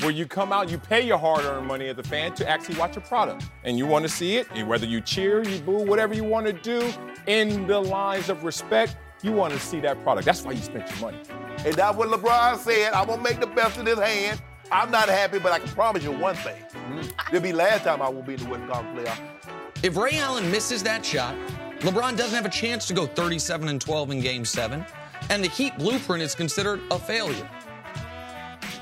[0.00, 2.96] where you come out, you pay your hard-earned money as a fan to actually watch
[2.96, 6.14] a product, and you want to see it, and whether you cheer, you boo, whatever
[6.14, 6.92] you want to do,
[7.26, 10.26] in the lines of respect, you want to see that product.
[10.26, 11.18] That's why you spent your money.
[11.64, 12.92] And that's what LeBron said.
[12.92, 14.42] I'm gonna make the best of this hand.
[14.70, 16.60] I'm not happy, but I can promise you one thing.
[16.62, 17.28] Mm-hmm.
[17.28, 19.20] It'll be last time I will be in the Western Conference playoff.
[19.82, 21.34] If Ray Allen misses that shot,
[21.80, 24.84] LeBron doesn't have a chance to go 37 and 12 in game seven,
[25.30, 27.48] and the Heat blueprint is considered a failure.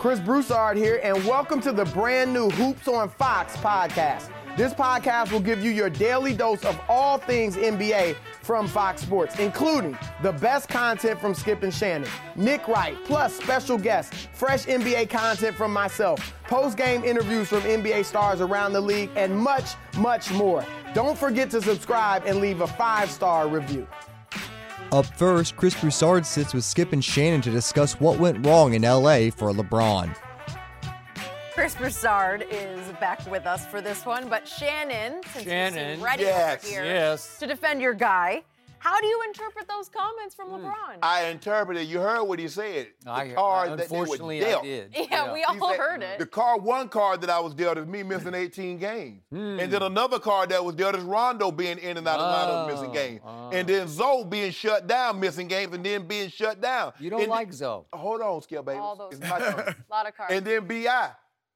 [0.03, 4.33] Chris Broussard here, and welcome to the brand new Hoops on Fox podcast.
[4.57, 9.39] This podcast will give you your daily dose of all things NBA from Fox Sports,
[9.39, 15.09] including the best content from Skip and Shannon, Nick Wright, plus special guests, fresh NBA
[15.09, 20.33] content from myself, post game interviews from NBA stars around the league, and much, much
[20.33, 20.67] more.
[20.95, 23.87] Don't forget to subscribe and leave a five star review.
[24.93, 28.83] Up first, Chris Broussard sits with Skip and Shannon to discuss what went wrong in
[28.83, 30.15] LA for LeBron.
[31.55, 36.25] Chris Broussard is back with us for this one, but Shannon, since Shannon, you ready
[36.25, 37.39] yes, here yes.
[37.39, 38.43] to defend your guy,
[38.83, 40.99] how do you interpret those comments from LeBron?
[41.03, 41.87] I interpreted.
[41.87, 42.89] You heard what he said.
[43.05, 44.65] The I, card unfortunately, that they were dealt.
[44.65, 44.91] I did.
[44.93, 45.33] Yeah, yeah.
[45.33, 46.19] we all said, heard it.
[46.19, 49.23] The card, one card that I was dealt is me missing 18 games.
[49.31, 49.61] Hmm.
[49.61, 52.75] And then another card that was dealt is Rondo being in and out of lineup
[52.75, 53.21] missing Oh, games.
[53.25, 53.51] oh.
[53.53, 56.93] And then Zo being shut down, missing games, and then being shut down.
[56.99, 57.87] You don't And like then- Zo.
[57.93, 58.79] Hold on, Skip, baby.
[58.81, 59.61] All those It's my turn.
[59.61, 60.35] A lot of cards.
[60.35, 61.11] and then BI.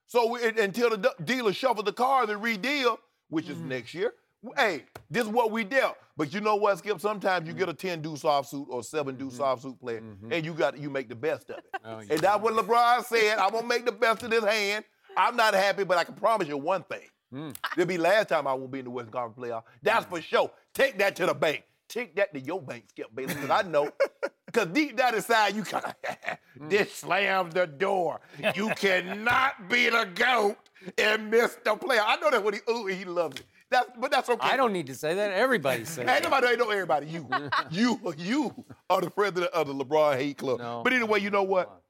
[0.06, 3.68] So we, until the dealer shuffle the cards and redeal, which is Mm-hmm.
[3.70, 4.12] next year,
[4.56, 5.96] hey, this is what we dealt.
[6.16, 7.00] But you know what, Skip?
[7.00, 10.78] Sometimes you get a 10 deuce offsuit or 7 deuce offsuit player, and you got
[10.78, 11.64] you make the best of it.
[11.74, 11.88] Mm-hmm.
[11.88, 12.12] Oh, yeah.
[12.12, 13.38] And that's what LeBron said.
[13.38, 14.84] I'm gonna make the best of this hand.
[15.16, 17.08] I'm not happy, but I can promise you one thing.
[17.32, 17.54] Mm.
[17.72, 19.62] It'll be last time I won't be in the Western Conference playoff.
[19.82, 20.50] That's for sure.
[20.74, 21.64] Take that to the bank.
[21.88, 23.90] Take that to your bank, Skip Bayless, because I know.
[24.46, 26.38] Because deep down inside, you kind of,
[26.70, 28.20] this slams the door.
[28.54, 30.56] You cannot be the GOAT
[30.96, 32.04] and miss the playoff.
[32.06, 33.46] I know that what he, ooh, he loves it.
[33.70, 34.48] That's, but that's okay.
[34.48, 35.32] I don't need to say that.
[35.32, 37.06] Everybody says Ain't nobody ain't know everybody.
[37.06, 37.28] You,
[37.70, 40.60] you, you are the president of the LeBron hate club.
[40.60, 40.82] No.
[40.84, 41.82] But anyway, you know what?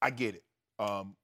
[0.00, 0.44] I get it.
[0.78, 1.16] Um,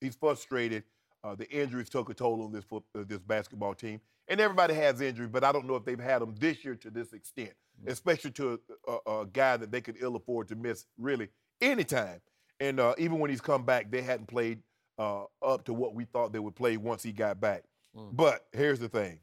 [0.00, 0.84] he's frustrated.
[1.22, 4.74] Uh, the injuries took a toll on this foot, uh, this basketball team, and everybody
[4.74, 5.30] has injuries.
[5.30, 7.52] But I don't know if they've had them this year to this extent,
[7.86, 11.28] especially to a, a, a guy that they could ill afford to miss really
[11.60, 12.20] any time.
[12.60, 14.60] And uh, even when he's come back, they hadn't played
[14.98, 17.64] uh, up to what we thought they would play once he got back.
[17.96, 18.10] Mm.
[18.12, 19.18] But here's the thing,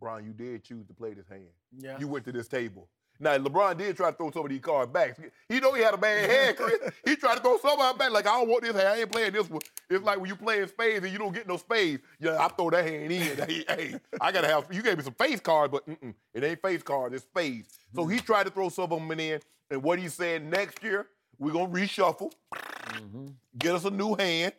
[0.00, 1.48] Brian, you did choose to play this hand.
[1.76, 1.98] Yeah.
[1.98, 2.88] You went to this table.
[3.20, 5.18] Now LeBron did try to throw some of these cards back.
[5.48, 6.78] He know he had a bad hand, Chris.
[7.04, 8.10] he tried to throw some of them back.
[8.12, 8.88] Like I don't want this hand.
[8.88, 9.60] I ain't playing this one.
[9.90, 12.02] It's like when you play in spades and you don't get no spades.
[12.20, 13.20] Yeah, I throw that hand in.
[13.48, 14.66] hey, hey, I gotta have.
[14.70, 17.14] You gave me some face cards, but mm-mm, it ain't face cards.
[17.14, 17.68] It's spades.
[17.94, 18.24] So he mm-hmm.
[18.24, 19.40] tried to throw some of them in.
[19.70, 23.26] And what he said next year, we're gonna reshuffle, mm-hmm.
[23.58, 24.52] get us a new hand,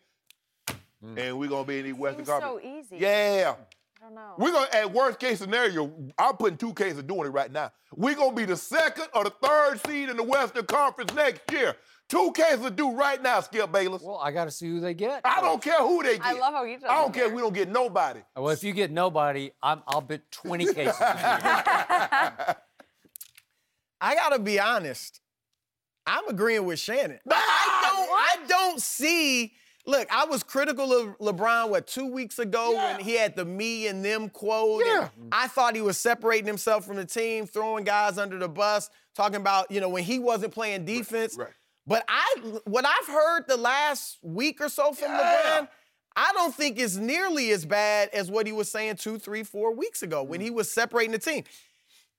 [1.03, 1.17] Mm.
[1.17, 2.61] and we're gonna be in the Western Conference.
[2.61, 2.97] so easy.
[2.97, 3.55] Yeah.
[4.01, 4.33] I don't know.
[4.37, 7.71] We're gonna at worst case scenario, I'm putting two cases doing it right now.
[7.95, 11.75] We're gonna be the second or the third seed in the Western Conference next year.
[12.09, 14.01] Two cases to do right now, Skip Bayless.
[14.01, 15.21] Well, I got to see who they get.
[15.23, 16.25] I don't care who they get.
[16.25, 18.21] I love how you I don't care if we don't get nobody.
[18.35, 20.95] Well, if you get nobody, I'm, I'll bet 20 cases.
[20.99, 22.55] I
[24.01, 25.21] gotta be honest.
[26.07, 27.19] I'm agreeing with Shannon.
[27.25, 28.09] But I don't.
[28.09, 29.53] I don't see.
[29.89, 33.87] Look, I was critical of LeBron what two weeks ago when he had the me
[33.87, 34.83] and them quote.
[34.85, 35.09] Yeah.
[35.31, 39.37] I thought he was separating himself from the team, throwing guys under the bus, talking
[39.37, 41.35] about you know when he wasn't playing defense.
[41.37, 41.49] right.
[41.87, 42.35] But I,
[42.65, 45.61] what I've heard the last week or so from Yeah.
[45.61, 45.69] LeBron,
[46.15, 49.73] I don't think is nearly as bad as what he was saying two, three, four
[49.73, 50.43] weeks ago when mm.
[50.43, 51.45] he was separating the team.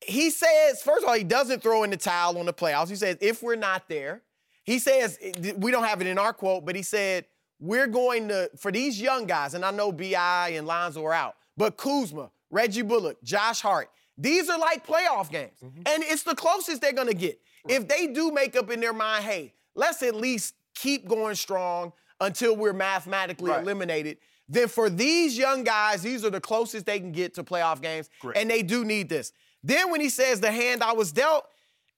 [0.05, 2.89] He says, first of all, he doesn't throw in the towel on the playoffs.
[2.89, 4.23] He says, if we're not there,
[4.65, 5.19] he says,
[5.57, 7.27] we don't have it in our quote, but he said,
[7.61, 10.51] we're going to, for these young guys, and I know B.I.
[10.51, 15.53] and Lonzo are out, but Kuzma, Reggie Bullock, Josh Hart, these are like playoff games.
[15.65, 15.83] Mm-hmm.
[15.87, 17.41] And it's the closest they're going to get.
[17.69, 21.93] If they do make up in their mind, hey, let's at least keep going strong
[22.21, 23.63] until we're mathematically Right.
[23.63, 24.19] eliminated,
[24.49, 28.11] then for these young guys, these are the closest they can get to playoff games.
[28.21, 28.39] Correct.
[28.39, 29.33] And they do need this.
[29.63, 31.47] Then when he says the hand I was dealt,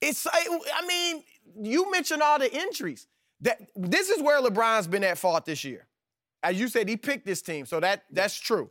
[0.01, 1.23] it's I mean,
[1.63, 3.07] you mentioned all the injuries.
[3.43, 5.87] That this is where LeBron's been at fault this year.
[6.43, 8.71] As you said, he picked this team, so that that's true.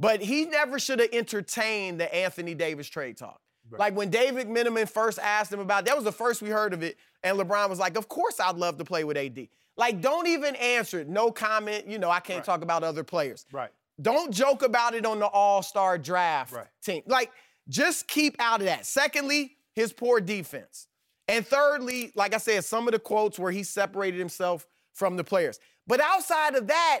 [0.00, 3.40] But he never should have entertained the Anthony Davis trade talk.
[3.70, 6.82] Like when David McMenamin first asked him about that was the first we heard of
[6.82, 10.26] it, and LeBron was like, "Of course, I'd love to play with AD." Like, don't
[10.26, 11.08] even answer it.
[11.08, 11.86] No comment.
[11.86, 13.46] You know, I can't talk about other players.
[13.50, 13.70] Right.
[14.00, 16.66] Don't joke about it on the All Star draft Right.
[16.82, 17.02] team.
[17.06, 17.30] Like,
[17.68, 18.84] just keep out of that.
[18.84, 20.88] Secondly, his poor defense.
[21.32, 25.24] And thirdly, like I said, some of the quotes where he separated himself from the
[25.24, 25.58] players.
[25.86, 27.00] But outside of that,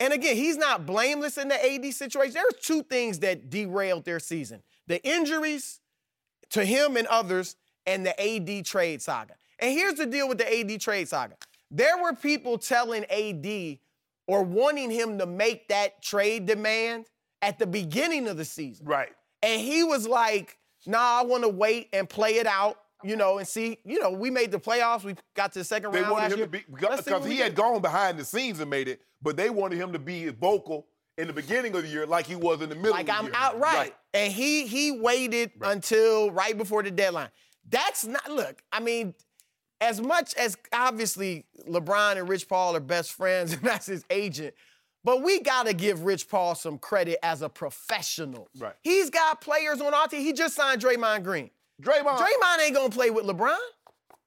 [0.00, 2.34] and again, he's not blameless in the AD situation.
[2.34, 5.80] There's two things that derailed their season the injuries
[6.50, 9.34] to him and others, and the AD trade saga.
[9.58, 11.36] And here's the deal with the AD trade saga
[11.70, 13.78] there were people telling AD
[14.26, 17.06] or wanting him to make that trade demand
[17.42, 18.86] at the beginning of the season.
[18.86, 19.10] Right.
[19.42, 23.38] And he was like, nah, I want to wait and play it out, you know,
[23.38, 25.04] and see, you know, we made the playoffs.
[25.04, 26.46] We got to the second They round wanted last him year.
[26.46, 29.00] to be Let's see what because he had gone behind the scenes and made it,
[29.22, 30.86] but they wanted him to be vocal
[31.16, 33.12] in the beginning of the year like he was in the middle like of the
[33.14, 33.32] I'm year.
[33.36, 33.94] outright.
[34.14, 37.28] And he he waited until right before the deadline.
[37.68, 39.14] That's not look, I mean,
[39.80, 44.54] as much as obviously LeBron and Rich Paul are best friends and that's his agent,
[45.04, 48.48] but we gotta give Rich Paul some credit as a professional.
[48.58, 48.74] Right.
[48.82, 50.22] He's got players on our team.
[50.22, 51.50] He just signed Draymond Green.
[51.82, 52.18] Draymond.
[52.18, 53.56] Draymond ain't gonna play with LeBron.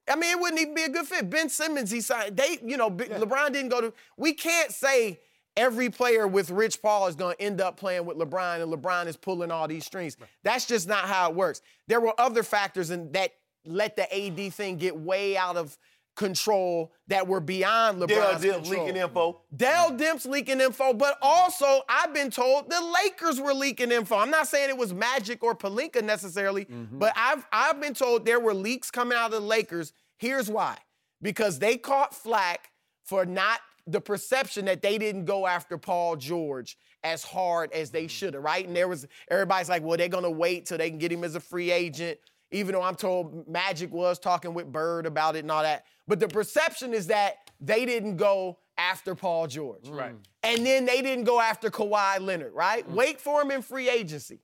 [0.09, 1.29] I mean, it wouldn't even be a good fit.
[1.29, 2.35] Ben Simmons, he signed.
[2.35, 3.93] They, you know, B- LeBron didn't go to.
[4.17, 5.19] We can't say
[5.55, 9.17] every player with Rich Paul is gonna end up playing with LeBron, and LeBron is
[9.17, 10.17] pulling all these strings.
[10.43, 11.61] That's just not how it works.
[11.87, 13.31] There were other factors in, that
[13.65, 15.77] let the AD thing get way out of
[16.15, 18.85] control that were beyond LeBron's Dip control.
[18.85, 19.41] leaking info.
[19.55, 24.17] Dell Demps leaking info, but also I've been told the Lakers were leaking info.
[24.17, 26.99] I'm not saying it was Magic or Pelinka necessarily, mm-hmm.
[26.99, 29.93] but I've I've been told there were leaks coming out of the Lakers.
[30.17, 30.77] Here's why:
[31.21, 32.71] because they caught flack
[33.03, 38.03] for not the perception that they didn't go after Paul George as hard as they
[38.03, 38.09] mm-hmm.
[38.09, 38.65] should have, right?
[38.65, 41.35] And there was everybody's like, well, they're gonna wait till they can get him as
[41.35, 42.19] a free agent.
[42.51, 45.85] Even though I'm told Magic was talking with Bird about it and all that.
[46.07, 49.83] But the perception is that they didn't go after Paul George.
[49.83, 49.95] Mm.
[49.97, 50.15] Right.
[50.43, 52.87] And then they didn't go after Kawhi Leonard, right?
[52.87, 52.93] Mm.
[52.93, 54.39] Wait for him in free agency.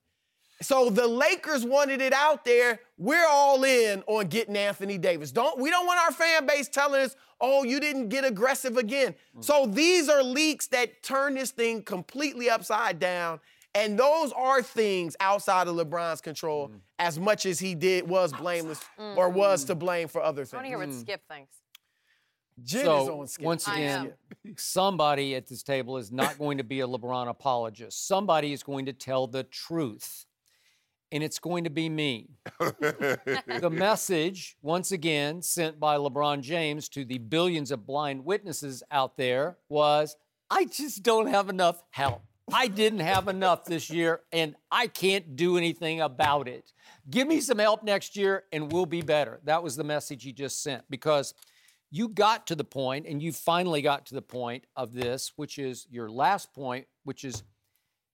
[0.61, 2.79] So the Lakers wanted it out there.
[2.97, 5.31] We're all in on getting Anthony Davis.
[5.31, 9.13] Don't we don't want our fan base telling us, "Oh, you didn't get aggressive again."
[9.35, 9.43] Mm.
[9.43, 13.39] So these are leaks that turn this thing completely upside down.
[13.77, 16.79] And those are things outside of LeBron's control, mm.
[16.97, 19.67] as much as he did was blameless or was mm.
[19.67, 20.53] to blame for other things.
[20.53, 20.95] I want to hear things.
[20.95, 21.55] what Skip thinks.
[21.55, 22.63] Mm.
[22.63, 23.45] Jen is so on Skip.
[23.45, 24.13] once again,
[24.57, 28.07] somebody at this table is not going to be a LeBron apologist.
[28.07, 30.25] Somebody is going to tell the truth,
[31.11, 32.31] and it's going to be me.
[32.59, 39.17] the message, once again, sent by LeBron James to the billions of blind witnesses out
[39.17, 40.15] there was
[40.49, 42.23] I just don't have enough help.
[42.51, 46.71] I didn't have enough this year, and I can't do anything about it.
[47.09, 49.39] Give me some help next year, and we'll be better.
[49.43, 51.33] That was the message he just sent because
[51.91, 55.59] you got to the point, and you finally got to the point of this, which
[55.59, 57.43] is your last point, which is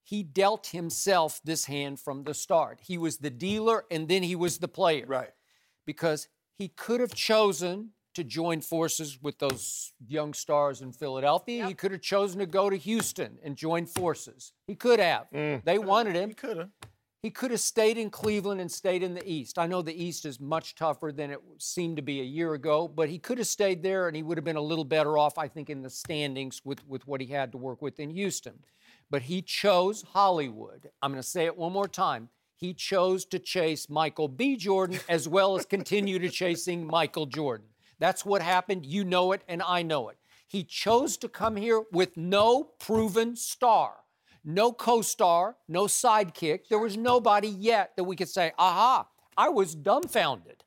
[0.03, 2.81] he dealt himself this hand from the start.
[2.83, 5.05] He was the dealer and then he was the player.
[5.07, 5.31] Right.
[5.85, 6.27] Because
[6.57, 11.67] he could have chosen to join forces with those young stars in Philadelphia.
[11.67, 14.53] He could have chosen to go to Houston and join forces.
[14.67, 15.27] He could have.
[15.33, 15.63] Mm.
[15.63, 16.29] They wanted him.
[16.29, 16.69] He could have.
[17.23, 19.57] He could have stayed in Cleveland and stayed in the East.
[19.57, 22.85] I know the East is much tougher than it seemed to be a year ago,
[22.85, 25.37] but he could have stayed there and he would have been a little better off,
[25.37, 28.55] I think, in the standings with, with what he had to work with in Houston.
[29.09, 30.89] But he chose Hollywood.
[31.01, 32.27] I'm going to say it one more time.
[32.55, 34.57] He chose to chase Michael B.
[34.57, 37.67] Jordan as well as continue to chasing Michael Jordan.
[38.03, 38.85] That's what happened.
[38.85, 40.17] You know it, and I know it.
[40.45, 44.03] He chose to come here with no proven star
[44.43, 46.67] no co star, no sidekick.
[46.67, 49.07] There was nobody yet that we could say, aha,
[49.37, 50.63] I was dumbfounded.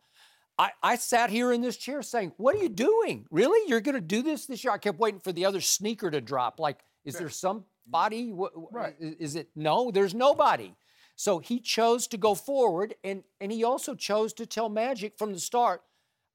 [0.58, 3.26] I, I sat here in this chair saying, What are you doing?
[3.30, 3.68] Really?
[3.68, 4.72] You're going to do this this year?
[4.72, 6.58] I kept waiting for the other sneaker to drop.
[6.58, 8.32] Like, is there somebody?
[8.72, 8.94] Right.
[8.98, 9.50] Is, is it?
[9.54, 10.74] No, there's nobody.
[11.14, 15.34] So he chose to go forward, and, and he also chose to tell Magic from
[15.34, 15.82] the start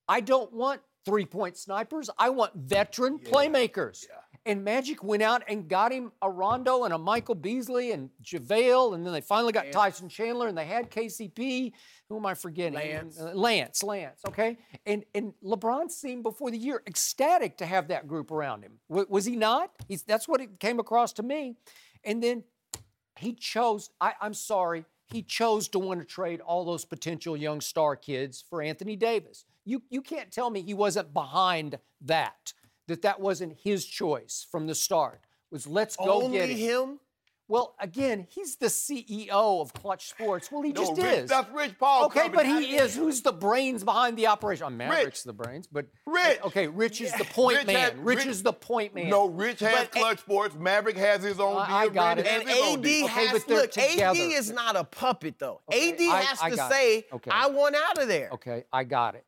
[0.08, 4.06] I don't want three point snipers, I want veteran playmakers.
[4.44, 8.96] And Magic went out and got him a Rondo and a Michael Beasley and JaVale,
[8.96, 11.74] and then they finally got Tyson Chandler, and they had KCP.
[12.10, 12.74] Who am I forgetting?
[12.74, 13.20] Lance.
[13.20, 14.58] Uh, Lance, Lance, okay?
[14.88, 18.80] And and LeBron seemed before the year ecstatic to have that group around him.
[18.90, 19.72] W- was he not?
[19.88, 21.56] He's, that's what it came across to me.
[22.04, 22.44] And then
[23.20, 27.62] he chose, I, I'm sorry, he chose to want to trade all those potential young
[27.62, 29.46] star kids for Anthony Davis.
[29.66, 32.54] You, you can't tell me he wasn't behind that,
[32.88, 35.22] that that wasn't his choice from the start.
[35.52, 36.58] Was let's go Only get him.
[36.58, 37.00] him?
[37.48, 39.28] Well, again, he's the CEO
[39.62, 40.50] of Clutch Sports.
[40.50, 41.30] Well, he No, just Rich- is.
[41.30, 42.06] That's Rich Paul.
[42.06, 42.36] Okay, coming.
[42.36, 42.96] but he is.
[42.96, 44.66] Who's the brains behind the operation?
[44.68, 46.40] Oh, Maverick's the brains, but Rich.
[46.46, 47.76] Okay, Rich is the point Rich man.
[47.76, 49.10] had- Rich, Rich- is the point man.
[49.10, 50.56] No, Rich has But- Clutch Sports.
[50.56, 51.76] Maverick has his own I- deal.
[51.76, 52.32] I got Brandon it.
[52.32, 53.06] And AD deal.
[53.08, 53.72] Okay, has but look.
[53.72, 54.04] together.
[54.22, 55.60] AD is not a puppet though.
[55.70, 57.32] Okay, AD I- has I to say, Okay.
[57.32, 59.26] "I want out of there." Okay, I got it.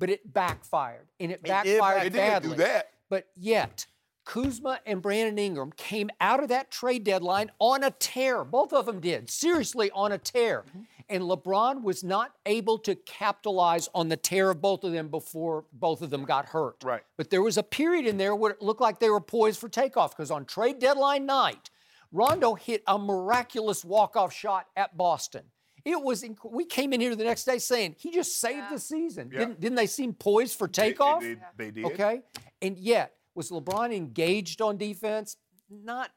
[0.00, 2.48] But it backfired, and it backfired back- It didn't badly.
[2.50, 2.90] do that.
[3.08, 3.86] But yet,
[4.24, 8.44] Kuzma and Brandon Ingram came out of that trade deadline on a tear.
[8.44, 10.64] Both of them did, seriously on a tear.
[10.68, 10.82] Mm-hmm.
[11.08, 15.64] And LeBron was not able to capitalize on the tear of both of them before
[15.72, 16.76] both of them got hurt.
[16.84, 17.02] Right.
[17.16, 19.68] But there was a period in there where it looked like they were poised for
[19.68, 21.70] takeoff because on trade deadline night,
[22.12, 25.42] Rondo hit a miraculous walk-off shot at Boston.
[25.84, 26.22] It was.
[26.22, 29.30] Inc- we came in here the next day saying he just saved the season.
[29.32, 29.40] Yeah.
[29.40, 31.20] Didn't, didn't they seem poised for takeoff?
[31.22, 31.84] they- they did.
[31.86, 32.22] Okay.
[32.62, 35.36] And yet, was LeBron engaged on defense?
[35.70, 36.10] Not.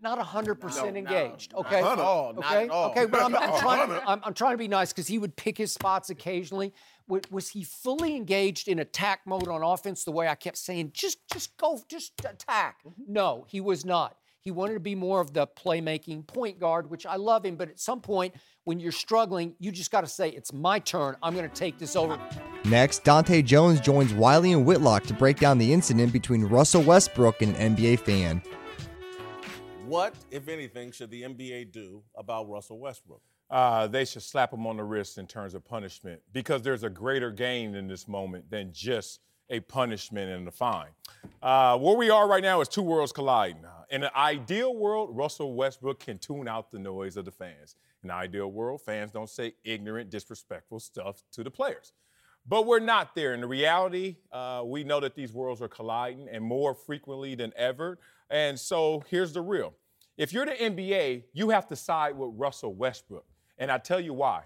[0.00, 1.80] Not 100% engaged, okay?
[1.80, 2.90] Not at all, not okay, at all.
[2.90, 3.90] okay, but I'm, I'm trying.
[3.92, 6.74] at I'm, I'm trying to be nice because he would pick his spots occasionally.
[7.06, 10.02] Was, was he fully engaged in attack mode on offense?
[10.02, 12.78] The way I kept saying, just, just go, just attack.
[12.84, 13.12] Mm-hmm.
[13.12, 14.16] No, he was not.
[14.42, 17.54] He wanted to be more of the playmaking point guard, which I love him.
[17.54, 18.34] But at some point,
[18.64, 21.16] when you're struggling, you just got to say, "It's my turn.
[21.22, 22.18] I'm going to take this over."
[22.64, 27.40] Next, Dahntay Jones joins Wiley and Whitlock to break down the incident between Russell Westbrook
[27.42, 28.42] and an NBA fan.
[29.86, 33.22] What, if anything, should the NBA do about Russell Westbrook?
[33.52, 36.90] uh, they should slap him on the wrist in terms of punishment because there's a
[36.90, 39.20] greater gain in this moment than just
[39.50, 40.90] a punishment and a fine.
[41.42, 43.64] Uh, where we are right now is two worlds colliding.
[43.64, 47.76] Uh, In an ideal world, Russell Westbrook can tune out the noise of the fans.
[48.02, 51.92] In an ideal world, fans don't say ignorant, disrespectful stuff to the players.
[52.46, 53.34] But we're not there.
[53.34, 57.52] In the reality, uh, we know that these worlds are colliding and more frequently than
[57.56, 57.98] ever.
[58.30, 59.74] And so here's the real.
[60.16, 63.24] If you're the NBA, you have to side with Russell Westbrook.
[63.58, 64.42] And I tell you why.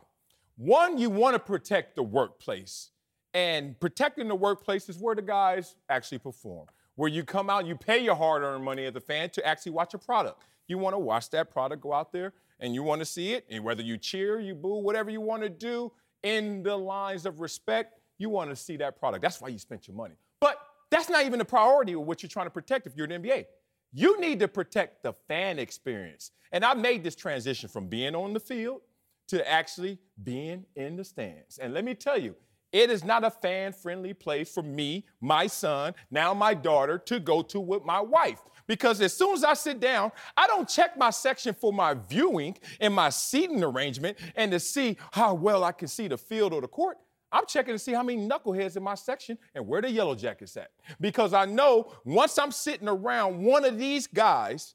[0.56, 2.90] One, you want to protect the workplace.
[3.36, 6.68] And protecting the workplace is where the guys actually perform.
[6.94, 9.72] Where you come out, you pay your hard earned money as a fan to actually
[9.72, 10.42] watch a product.
[10.68, 13.44] You want to watch that product go out there and you want to see it.
[13.50, 17.40] And whether you cheer, you boo, whatever you want to do in the lines of
[17.40, 19.20] respect, you want to see that product.
[19.20, 20.14] That's why you spent your money.
[20.40, 20.58] But
[20.90, 23.44] that's not even the priority of what you're trying to protect if you're an NBA.
[23.92, 26.30] You need to protect the fan experience.
[26.52, 28.80] And I made this transition from being on the field
[29.28, 31.58] to actually being in the stands.
[31.58, 32.34] And let me tell you,
[32.72, 37.20] it is not a fan friendly place for me, my son, now my daughter to
[37.20, 38.40] go to with my wife.
[38.66, 42.56] Because as soon as I sit down, I don't check my section for my viewing
[42.80, 46.60] and my seating arrangement and to see how well I can see the field or
[46.60, 46.98] the court.
[47.32, 50.56] I'm checking to see how many knuckleheads in my section and where the yellow jackets
[50.56, 50.70] at.
[51.00, 54.74] Because I know once I'm sitting around one of these guys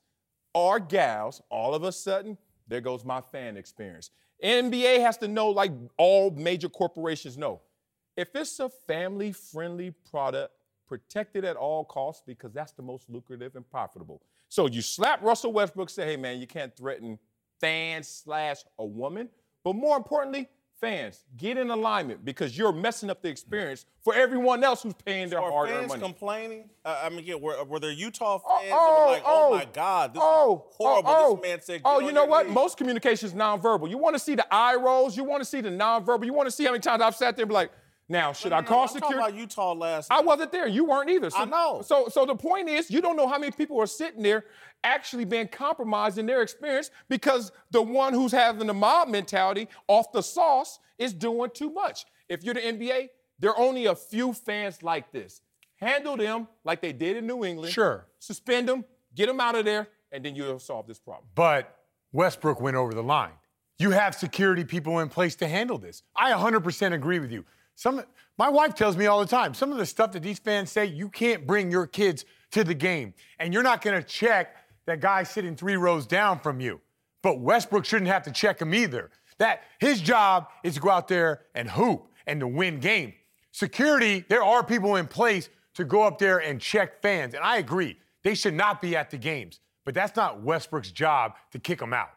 [0.54, 4.12] or gals, all of a sudden, there goes my fan experience.
[4.44, 7.62] NBA has to know, like all major corporations know,
[8.22, 10.54] if it's a family friendly product,
[10.88, 14.22] protect it at all costs because that's the most lucrative and profitable.
[14.48, 17.18] So you slap Russell Westbrook, say, hey man, you can't threaten
[17.60, 19.30] fans slash a woman.
[19.64, 20.50] But more importantly,
[20.82, 25.30] fans, get in alignment because you're messing up the experience for everyone else who's paying
[25.30, 26.02] their Are hard-earned fans money.
[26.02, 26.70] complaining?
[26.84, 29.68] Uh, I mean, yeah, were, were there Utah Oh, fans that were like, oh, my
[29.72, 30.28] God, this is
[30.76, 31.12] horrible.
[31.16, 32.48] Oh, this man said, oh, you know what?
[32.48, 33.90] knees." Most communication is nonverbal.
[33.90, 35.16] You want to see the eye rolls.
[35.16, 36.26] You want to see the nonverbal.
[36.26, 37.72] You want to see how many times I've sat there and be like,
[38.12, 39.30] now, should No, I no, no, call I'm talking security?
[39.30, 40.68] about Utah last I wasn't there.
[40.68, 41.30] You weren't either.
[41.30, 41.82] So, I know.
[41.84, 44.46] So, so the point is, you don't know how many people are sitting there
[44.84, 50.12] actually being compromised in their experience because the one who's having the mob mentality off
[50.12, 52.06] the sauce is doing too much.
[52.30, 55.42] If you're the NBA, there are only a few fans like this.
[55.78, 57.74] Handle them like they did in New England.
[57.74, 58.06] Sure.
[58.20, 61.26] Suspend them, get them out of there, and then you'll solve this problem.
[61.34, 61.76] But
[62.12, 63.32] Westbrook went over the line.
[63.80, 66.04] You have security people in place to handle this.
[66.16, 67.46] I 100% agree with you.
[67.76, 68.04] Some,
[68.38, 70.86] my wife tells me all the time, some of the stuff that these fans say,
[70.86, 73.14] you can't bring your kids to the game.
[73.40, 76.82] And you're not going to check that guy sitting three rows down from you.
[77.22, 79.12] But Westbrook shouldn't have to check him either.
[79.38, 83.14] That his job is to go out there and hoop and to win game.
[83.52, 87.34] Security, there are people in place to go up there and check fans.
[87.34, 89.60] And I agree, they should not be at the games.
[89.84, 92.10] But that's not Westbrook's job to kick them out.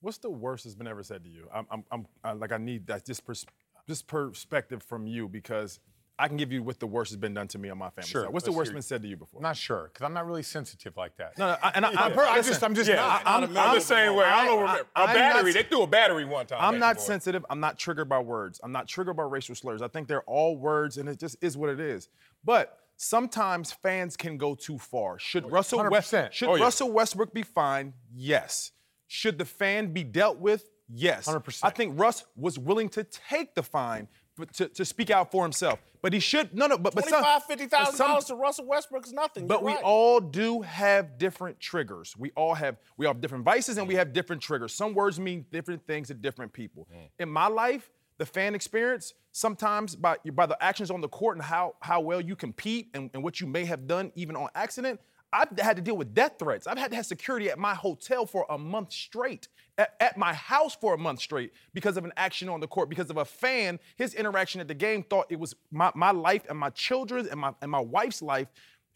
[0.00, 1.48] What's the worst that's been ever said to you?
[1.54, 3.46] I'm, I'm, I'm I, like I need that this pers-
[3.86, 5.80] this perspective from you because
[6.16, 8.08] I can give you what the worst has been done to me on my family.
[8.08, 8.32] Sure, side.
[8.32, 9.42] What's the worst been said to you before?
[9.42, 11.36] Not sure, because I'm not really sensitive like that.
[11.38, 13.26] No, no, I, and I, I'm, I just, I'm just yeah, not.
[13.26, 14.24] I, am I'm the same way.
[14.24, 15.52] I don't remember a I'm not battery.
[15.52, 16.58] they threw a battery one time.
[16.60, 17.44] I'm not and sensitive.
[17.50, 18.60] I'm not triggered by words.
[18.62, 19.82] I'm not triggered by racial slurs.
[19.82, 22.08] I think they're all words, and it just is what it is.
[22.44, 25.18] But sometimes fans can go too far.
[25.18, 26.62] Should oh, Russell West, should Oh, yeah.
[26.62, 27.94] Russell Westbrook be fined?
[28.14, 28.70] Yes.
[29.08, 30.70] Should the fan be dealt with?
[30.88, 31.26] Yes.
[31.26, 31.60] 100%.
[31.62, 35.42] I think Russ was willing to take the fine but to, to speak out for
[35.42, 35.78] himself.
[36.02, 36.76] But he should no no.
[36.76, 39.46] But but some, Twenty-five, fifty thousand dollars to Russell Westbrook is nothing.
[39.46, 39.82] but You're we right.
[39.82, 42.14] all do have different triggers.
[42.18, 44.74] We all have we all have different vices and we have different triggers.
[44.74, 46.86] Some words mean different things to different people.
[46.92, 47.08] Mm.
[47.20, 51.44] In my life, the fan experience, sometimes by by the actions on the court and
[51.44, 55.00] how how well you compete and, and what you may have done even on accident.
[55.34, 56.68] I've had to deal with death threats.
[56.68, 60.32] I've had to have security at my hotel for a month straight, at, at, my
[60.32, 63.24] house for a month straight because of an action on the court, because of a
[63.24, 63.80] fan.
[63.96, 67.40] His interaction at the game thought it was my, my life and my children's and
[67.40, 68.46] my, and my wife's life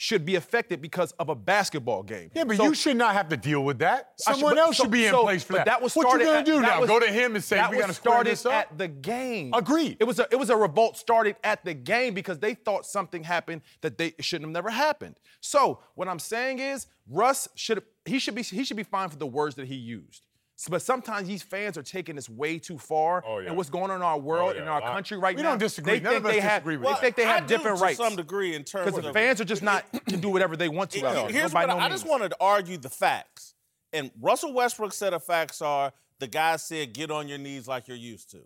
[0.01, 2.31] should be affected because of a basketball game.
[2.33, 4.13] Yeah, but So- you should not have to deal with that.
[4.27, 5.67] I should- Someone but- else so- should be in so- place for that.
[5.67, 6.81] that was what you gonna at- do now?
[6.81, 8.53] was- Go to him and say that we got to start this up.
[8.53, 9.53] at the game.
[9.53, 9.97] Agreed.
[9.99, 13.25] It was a it was a revolt started at the game because they thought something
[13.25, 15.19] happened that they shouldn't have never happened.
[15.41, 19.17] So what I'm saying is Russ should he should be he should be fine for
[19.17, 20.23] the words that he used.
[20.59, 23.49] S- But sometimes these fans are taking this way too far, Oh, yeah.
[23.49, 25.51] and what's going on in our world, Oh, in our I- country right We now.
[25.51, 25.95] We don't disagree.
[25.95, 27.01] They None think of us they have, disagree with they that.
[27.01, 29.41] think they I have do different to rights some degree in terms because the fans
[29.41, 31.29] are just not can do whatever they want to out there.
[31.29, 33.55] Here's by what I, no I just wanted to argue the facts.
[33.93, 37.87] And Russell Westbrook said the facts are the guy said get on your knees like
[37.89, 38.41] you're used to.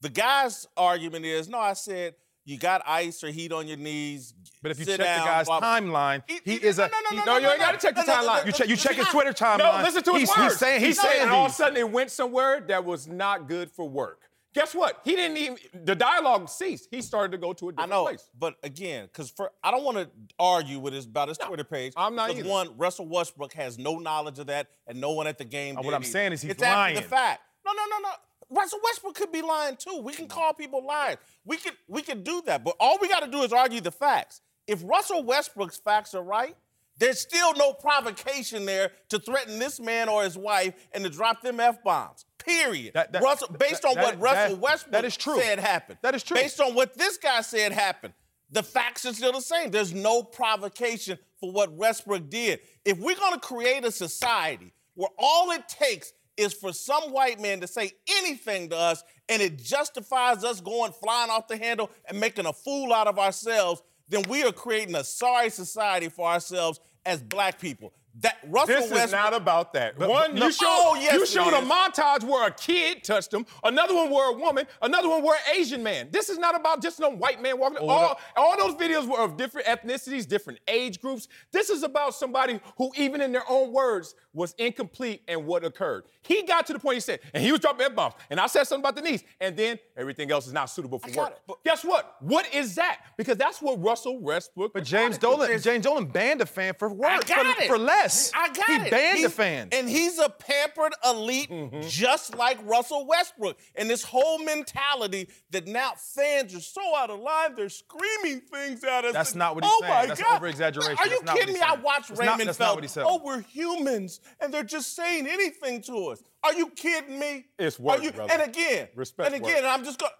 [0.00, 2.14] The guy's argument is no, I said
[2.50, 4.34] you got ice or heat on your knees.
[4.62, 5.78] But if you check down, the guy's blah, blah.
[5.78, 6.82] timeline, He- he he- is a.
[6.82, 8.20] no, no, he- no, No, no, you ain't no, got to check the no, no,
[8.22, 8.46] no, timeline.
[8.46, 9.58] You check, you check his no, Twitter timeline.
[9.78, 10.42] No, listen to his he's, words.
[10.52, 13.48] He's saying, he's saying and all of a sudden it went somewhere that was not
[13.48, 14.18] good for work.
[14.52, 15.00] Guess what?
[15.04, 15.58] He didn't even.
[15.84, 16.88] The dialogue ceased.
[16.90, 18.28] He started to go to a different I know, place.
[18.36, 21.92] but again, because for I don't want to argue with his about his Twitter page.
[21.96, 22.50] I'm not because either.
[22.50, 25.76] one, Russell Westbrook has no knowledge of that, and no one at the game.
[25.76, 26.04] What I'm either.
[26.04, 27.42] saying is he's it's after the fact.
[27.64, 28.14] No, no, no, no.
[28.50, 30.00] Russell Westbrook could be lying too.
[30.02, 30.38] We can mm-hmm.
[30.38, 31.18] call people liars.
[31.44, 33.92] We could we could do that, but all we got to do is argue the
[33.92, 34.40] facts.
[34.66, 36.56] If Russell Westbrook's facts are right,
[36.98, 41.42] there's still no provocation there to threaten this man or his wife and to drop
[41.42, 42.26] them f bombs.
[42.38, 42.94] Period.
[42.94, 45.40] That- that- Russell, based that- on what Russell Westbrook that is true.
[45.40, 45.98] said happened.
[46.02, 46.36] That is true.
[46.36, 48.14] Based on what this guy said happened.
[48.50, 49.70] The facts are still the same.
[49.70, 52.60] There's no provocation for what Westbrook did.
[52.84, 57.38] If we're going to create a society where all it takes is for some white
[57.40, 61.90] man to say anything to us and it justifies us going flying off the handle
[62.08, 66.26] and making a fool out of ourselves, then we are creating a sorry society for
[66.26, 67.92] ourselves as black people.
[68.20, 69.98] That Russell This is not about that.
[69.98, 73.02] But- one, no- you showed, Oh, yes, you it showed a montage where a kid
[73.02, 76.08] touched him, another one where a woman, another one where an Asian man.
[76.10, 77.78] This is not about just no white man walking.
[77.78, 81.28] all, all those videos were of different ethnicities, different age groups.
[81.50, 86.04] This is about somebody who, even in their own words, was incomplete in what occurred.
[86.22, 88.46] He got to the point he said, and he was dropping F bombs, and I
[88.48, 91.30] said something about the knees, and then everything else is not suitable for got work.
[91.32, 92.16] it, but- Guess what?
[92.20, 93.00] What is that?
[93.16, 94.72] Because that's what Russell Westbrook.
[94.74, 97.66] But James Dolan, James Dolan banned a fan for work I got for, it.
[97.68, 98.09] for less.
[98.34, 98.90] I got he it.
[98.90, 99.68] banned He- the fan.
[99.72, 101.80] And he's a pampered elite mm-hmm.
[101.88, 103.58] just like Russell Westbrook.
[103.74, 108.84] And this whole mentality that now fans are so out of line, they're screaming things
[108.84, 109.12] at us.
[109.12, 109.92] That's and, not what he's oh saying.
[109.92, 110.36] My That's God.
[110.36, 110.96] over-exaggeration.
[110.98, 111.60] Are you kidding me?
[111.60, 112.76] I watched That's Raymond that's not Felton.
[112.76, 113.04] what he said.
[113.06, 116.22] Oh, we're humans, and they're just saying anything to us.
[116.42, 117.46] Are you kidding me?
[117.58, 118.32] It's work, you, brother.
[118.32, 119.52] And again, Respect and work.
[119.52, 120.12] again, I'm just going.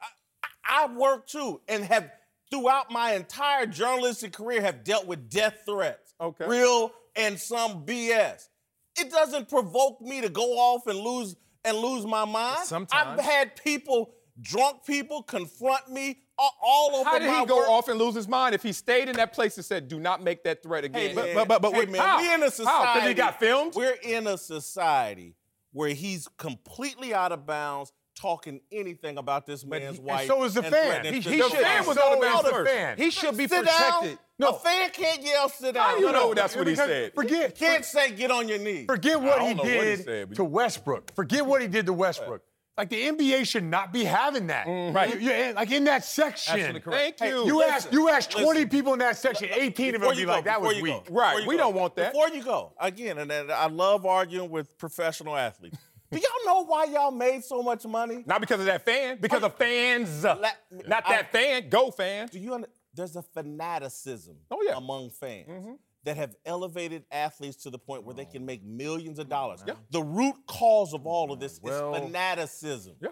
[0.64, 2.10] I work too, and have
[2.50, 6.14] throughout my entire journalistic career have dealt with death threats.
[6.20, 6.46] Okay.
[6.46, 8.48] Real and some BS.
[8.98, 12.64] It doesn't provoke me to go off and lose and lose my mind.
[12.64, 13.18] Sometimes.
[13.20, 17.58] I've had people, drunk people, confront me all, all over How did my he go
[17.58, 17.68] work.
[17.68, 20.22] off and lose his mind if he stayed in that place and said, "Do not
[20.22, 21.10] make that threat again"?
[21.10, 22.18] Hey, man, but- but- but hey, what- man, how?
[22.18, 22.50] we in a How?
[22.50, 23.00] society.
[23.00, 23.74] 'Cause he got filmed?
[23.74, 25.36] We're in a society
[25.72, 30.26] where he's completely out of bounds, talking anything about this man's and wife.
[30.26, 30.86] so is the and fan.
[30.86, 31.86] threatening He- to he the should- fan.
[31.86, 32.70] was So out of bounds first.
[32.72, 32.96] fan.
[32.96, 34.10] He should be sit protected.
[34.16, 34.18] Down.
[34.48, 35.84] A fan can't yell sit down.
[35.90, 36.34] How you No, know no.
[36.34, 37.14] that's what he Because- said?
[37.14, 38.86] Forget, Can't say get on your knees.
[38.86, 41.14] forget what he don't what he did said, to Westbrook.
[41.14, 42.42] Forget what he did to Westbrook.
[42.78, 44.66] Like the NBA should not be having that.
[44.66, 44.96] Mm-hmm.
[44.96, 45.20] Right.
[45.20, 46.54] You- you- like in that section.
[46.54, 47.18] Absolutely correct.
[47.18, 47.44] Thank you.
[47.46, 48.68] You Listen, ask you ask 20 listen.
[48.70, 50.88] people in that section, 18 of them Before be you like, go, that was before
[50.88, 51.04] you weak.
[51.08, 51.62] go, Right, you we go.
[51.64, 52.12] don't want that.
[52.12, 55.76] Before you go, again, and, and I love arguing with professional athletes.
[56.10, 58.24] Do y'all know why y'all made so much money?
[58.26, 60.24] Not because of that fan, because of fans.
[60.24, 60.36] La-
[60.86, 61.68] Not I- that fan.
[61.68, 62.30] Go fans.
[62.30, 62.68] Do you under,
[63.00, 64.76] there's a fanaticism Oh, yeah.
[64.76, 69.28] among fans that have elevated athletes to the point where they can make millions of
[69.28, 69.62] dollars.
[69.90, 72.96] The root cause of all of this Well- is fanaticism.
[73.00, 73.08] Yeah.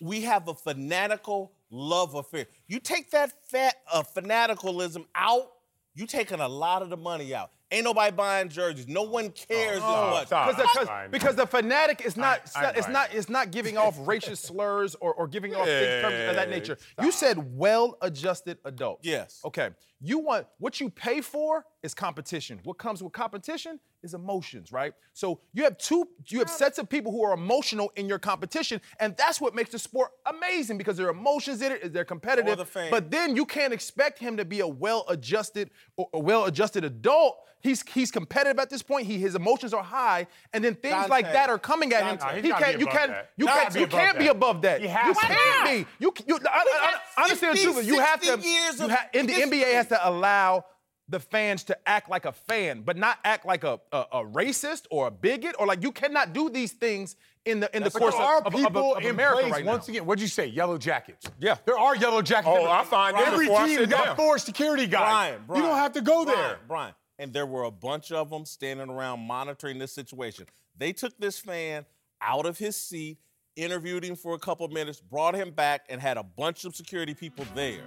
[0.00, 2.46] We have a fanatical love affair.
[2.66, 5.50] You take that fat uh, fanaticalism out,
[5.94, 7.50] you taking a lot of the money out.
[7.74, 8.86] Ain't nobody buying jerseys.
[8.86, 10.26] No one cares Oh, as much.
[10.28, 10.48] stop.
[10.56, 14.38] Because, because, because the fanatic is not I- it's not it's not giving off racist
[14.46, 16.78] slurs or, or giving off things terms of that Yeah, nature.
[17.02, 19.04] You said well-adjusted adults.
[19.06, 19.40] Yes.
[19.44, 19.70] Okay.
[20.00, 22.60] You want what you pay for is competition.
[22.64, 24.92] What comes with competition is emotions, right?
[25.14, 28.80] So you have two, you have sets of people who are emotional in your competition,
[29.00, 32.58] and that's what makes the sport amazing because there are emotions in it, they're competitive.
[32.58, 32.90] the fans.
[32.90, 35.70] But then you can't expect him to be a well-adjusted,
[36.12, 37.38] a well-adjusted adult.
[37.60, 39.06] He's he's competitive at this point.
[39.06, 42.18] He his emotions are high, and then things like that are coming at him.
[42.18, 42.34] Dahntay.
[42.34, 42.76] He's He gotta can't.
[42.78, 43.10] be You above can't.
[43.12, 43.30] that.
[43.38, 43.72] You can't.
[43.72, 44.30] be You above can't be that.
[44.36, 44.80] above that.
[44.82, 45.34] He has you to be.
[45.34, 45.86] can't be.
[45.98, 46.34] You you.
[46.34, 48.26] I, I, got I, understand 50, too, but you have to.
[48.26, 49.32] 60 years you ha- in the.
[49.32, 50.64] NBA has to allow
[51.08, 54.86] the fans to act like a fan, but not act like a, a, a racist
[54.90, 58.14] or a bigot or like you cannot do these things in the in the course
[58.14, 59.92] there of, of, people of, of in America place, right once now.
[59.92, 60.46] again, what'd you say?
[60.46, 61.26] Yellow jackets.
[61.38, 61.56] Yeah.
[61.66, 62.48] There are yellow jackets.
[62.58, 64.16] Oh, I find them Every before I team sit got down.
[64.16, 65.00] four security guys.
[65.02, 66.58] Brian, Brian, you don't have to go Brian, there.
[66.66, 66.94] Brian.
[67.18, 70.46] And there were a bunch of them standing around monitoring this situation.
[70.76, 71.84] They took this fan
[72.20, 73.18] out of his seat,
[73.56, 77.14] interviewed him for a couple minutes, brought him back, and had a bunch of security
[77.14, 77.82] people there.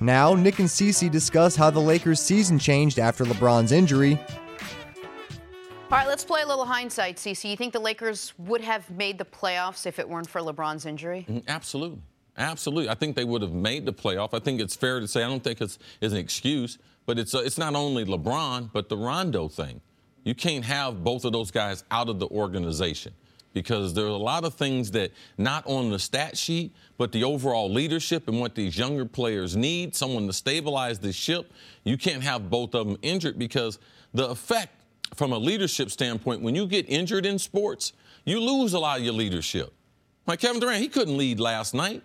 [0.00, 4.18] Now, Nick and Cece discuss how the Lakers' season changed after LeBron's injury.
[5.90, 7.48] All right, let's play a little hindsight, Cece.
[7.48, 11.24] You think the Lakers would have made the playoffs if it weren't for LeBron's injury?
[11.28, 12.00] Mm, Absolutely.
[12.36, 12.90] Absolutely.
[12.90, 14.34] I think they would have made the playoff.
[14.34, 17.34] I think it's fair to say, I don't think it's, it's an excuse, but it's,
[17.34, 19.80] uh, it's not only LeBron, but the Rondo thing.
[20.24, 23.14] You can't have both of those guys out of the organization
[23.56, 27.24] because there are a lot of things that not on the stat sheet, but the
[27.24, 31.50] overall leadership and what these younger players need, someone to stabilize the ship.
[31.82, 33.78] You can't have both of them injured because
[34.12, 34.74] the effect
[35.14, 37.94] from a leadership standpoint, when you get injured in sports,
[38.26, 39.72] you lose a lot of your leadership.
[40.26, 42.02] Like Kevin Durant, he couldn't lead last night.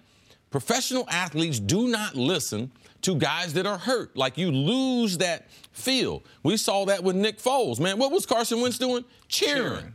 [0.52, 4.16] Professional athletes do not listen to guys that are hurt.
[4.16, 6.24] Like you lose that feel.
[6.44, 7.82] We saw that with Nick Foles.
[7.82, 9.04] Man, what was Carson Wentz doing?
[9.28, 9.94] Cheering.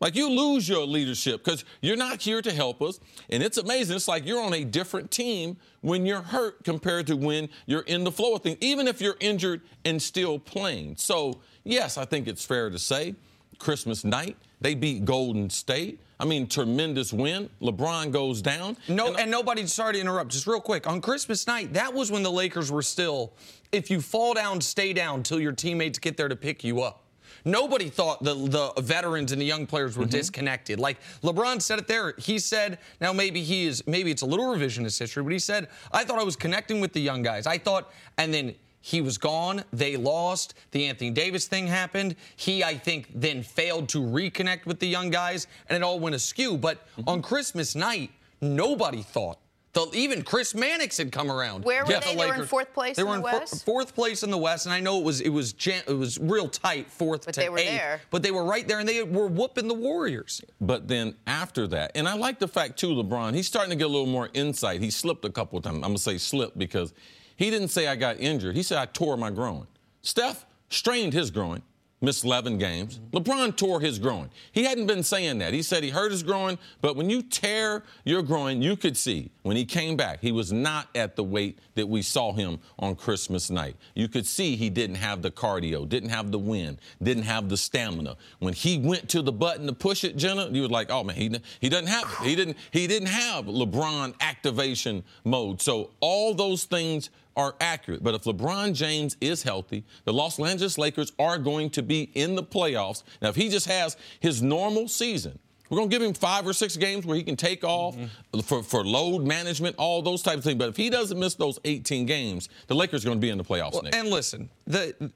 [0.00, 3.00] Like you lose your leadership because you're not here to help us.
[3.30, 3.96] And it's amazing.
[3.96, 8.04] It's like you're on a different team when you're hurt compared to when you're in
[8.04, 10.96] the flow of things, even if you're injured and still playing.
[10.98, 13.14] So, yes, I think it's fair to say
[13.58, 16.00] Christmas night, they beat Golden State.
[16.18, 17.50] I mean, tremendous win.
[17.60, 18.76] LeBron goes down.
[18.88, 19.66] No, and, nobody.
[19.66, 20.30] Sorry to interrupt.
[20.30, 23.34] Just real quick on Christmas night, that was when the Lakers were still.
[23.70, 27.02] If you fall down, stay down till your teammates get there to pick you up.
[27.44, 30.10] Nobody thought the the veterans and the young players were Mm-hmm.
[30.10, 30.78] disconnected.
[30.80, 32.14] Like LeBron said it there.
[32.18, 35.68] He said, now maybe he is maybe it's a little revisionist history, but he said,
[35.92, 37.46] I thought I was connecting with the young guys.
[37.46, 39.64] I thought, and then he was gone.
[39.72, 40.54] They lost.
[40.70, 42.14] The Anthony Davis thing happened.
[42.36, 46.14] He, I think, then failed to reconnect with the young guys, and it all went
[46.14, 46.56] askew.
[46.56, 47.08] But Mm-hmm.
[47.08, 48.10] on Christmas night,
[48.40, 49.38] nobody thought.
[49.76, 51.64] The, even Chris Mannix had come around.
[51.64, 52.12] Where were Yeah, they?
[52.14, 53.64] the They were in fourth place They in were the in four- West?
[53.66, 56.18] fourth place in the West, and I know it was it was jam, it was
[56.18, 57.68] real tight, fourth But to they were eighth.
[57.68, 58.00] there.
[58.10, 60.40] But they were right there, and they were whooping the Warriors.
[60.62, 63.84] But then after that, and I like the fact too, LeBron, he's starting to get
[63.84, 64.80] a little more insight.
[64.80, 65.76] He slipped a couple of times.
[65.76, 66.94] I'm gonna say slipped because
[67.36, 68.56] he didn't say I got injured.
[68.56, 69.66] He said I tore my groin.
[70.00, 71.62] Steph strained his groin,
[72.00, 73.00] missed 11 games.
[73.12, 74.30] LeBron tore his groin.
[74.52, 75.54] He hadn't been saying that.
[75.54, 79.30] He said he hurt his groin, but when you tear your groin, you could see
[79.42, 82.96] when he came back, he was not at the weight that we saw him on
[82.96, 83.76] Christmas night.
[83.94, 87.56] You could see he didn't have the cardio, didn't have the wind, didn't have the
[87.56, 88.16] stamina.
[88.40, 91.16] When he went to the button to push it, Jenna, you were like, oh man,
[91.16, 92.12] he, he doesn't have.
[92.24, 95.62] He didn't he didn't have LeBron activation mode.
[95.62, 98.02] So all those things are accurate.
[98.02, 102.34] But if LeBron James is healthy, the Los Angeles Lakers are going to be in
[102.34, 103.02] the playoffs.
[103.20, 106.52] Now, if he just has his normal season, we're going to give him five or
[106.52, 108.40] six games where he can take off mm-hmm.
[108.40, 110.58] for, for load management, all those types of things.
[110.58, 113.38] But if he doesn't miss those 18 games, the Lakers are going to be in
[113.38, 115.10] the playoffs Well, and listen, the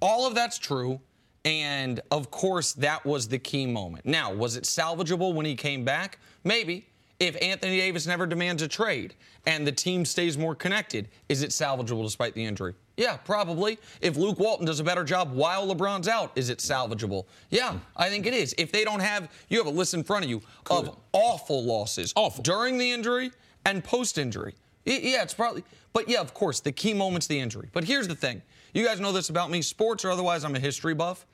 [0.00, 1.00] all of that's true.
[1.42, 4.04] And of course, that was the key moment.
[4.04, 6.18] Now, was it salvageable when he came back?
[6.44, 6.89] Maybe.
[7.20, 11.50] If Anthony Davis never demands a trade and the team stays more connected, is it
[11.50, 12.74] salvageable despite the injury?
[12.96, 13.78] Yeah, probably.
[14.00, 17.26] If Luke Walton does a better job while LeBron's out, is it salvageable?
[17.50, 18.54] Yeah, I think it is.
[18.56, 22.14] If they don't have, you have a list in front of you of awful losses.
[22.16, 22.42] Awful.
[22.42, 23.32] During the injury
[23.66, 24.54] and post injury.
[24.86, 27.68] Yeah, it's probably, but yeah, of course, the key moment's the injury.
[27.74, 28.40] But here's the thing
[28.72, 31.26] you guys know this about me, sports or otherwise, I'm a history buff.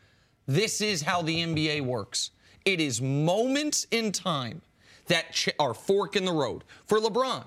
[0.49, 2.33] This is how the NBA works
[2.65, 4.61] it is moments in time
[5.09, 6.65] that ch- are fork in the road.
[6.87, 7.45] For LeBron,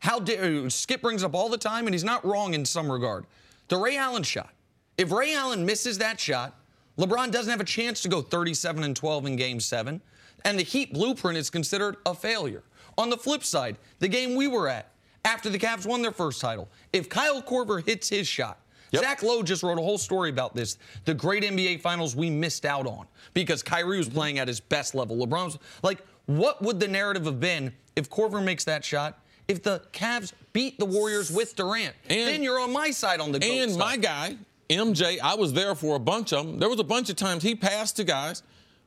[0.00, 2.90] how dare uh, Skip brings up all the time, and he's not wrong in some
[2.90, 3.26] regard.
[3.68, 4.52] The Ray Allen shot.
[4.98, 6.58] If Ray Allen misses that shot,
[6.98, 10.00] LeBron doesn't have a chance to go 37 and 12 in game seven,
[10.44, 12.64] and the Heat blueprint is considered a failure.
[12.98, 14.92] On the flip side, the game we were at
[15.24, 18.58] after the Cavs won their first title, if Kyle Korver hits his shot,
[18.94, 20.76] Zach Lowe just wrote a whole story about this.
[21.04, 24.16] The great NBA finals we missed out on because Kyrie was mm-hmm.
[24.16, 25.16] playing at his best level.
[25.16, 29.18] LeBron's like, what would the narrative have been if Korver makes that shot?
[29.48, 33.42] If the Cavs beat the Warriors with Durant, then you're on my side on the
[33.42, 34.36] And my guy,
[34.70, 36.58] MJ, I was there for a bunch of them.
[36.58, 38.42] There was a bunch of times he passed to guys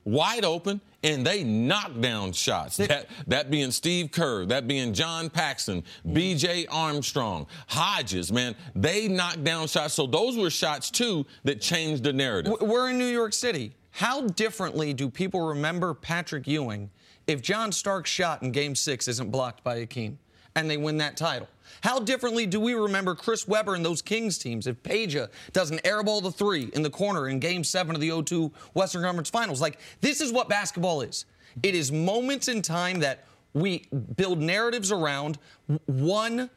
[0.06, 2.78] wide open and they knocked down shots.
[2.78, 6.16] That, that being Steve Kerr, that being John Paxson, mm-hmm.
[6.16, 9.94] BJ Armstrong, Hodges, man, they knocked down shots.
[9.94, 12.54] So those were shots too that changed the narrative.
[12.62, 13.76] We're in New York City.
[13.92, 16.90] How differently do people remember Patrick Ewing
[17.28, 20.18] if John Starks' shot in Game Six isn't blocked by Akeem
[20.56, 21.48] and they win that title?
[21.82, 25.80] How differently do we remember Chris Webber and those Kings teams if Peja does an
[25.80, 29.62] airball the three in the corner in Game Seven of the 0-2 Western Conference Finals?
[29.62, 31.26] Like this is what basketball is.
[31.64, 33.86] It is moments in time that we
[34.16, 35.38] build narratives around
[35.86, 36.50] one.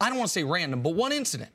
[0.00, 1.50] I don't want to say random, but one incident.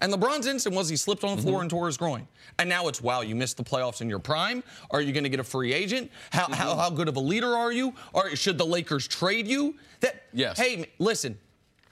[0.00, 1.62] And LeBron's incident was he slipped on the floor mm-hmm.
[1.62, 2.28] and tore his groin.
[2.58, 4.62] And now it's, wow, you missed the playoffs in your prime.
[4.90, 6.10] Are you going to get a free agent?
[6.30, 6.80] How, how, mm-hmm.
[6.80, 7.94] how good of a leader are you?
[8.12, 9.74] Or should the Lakers trade you?
[10.00, 10.58] That, Yes.
[10.58, 11.38] Hey, listen,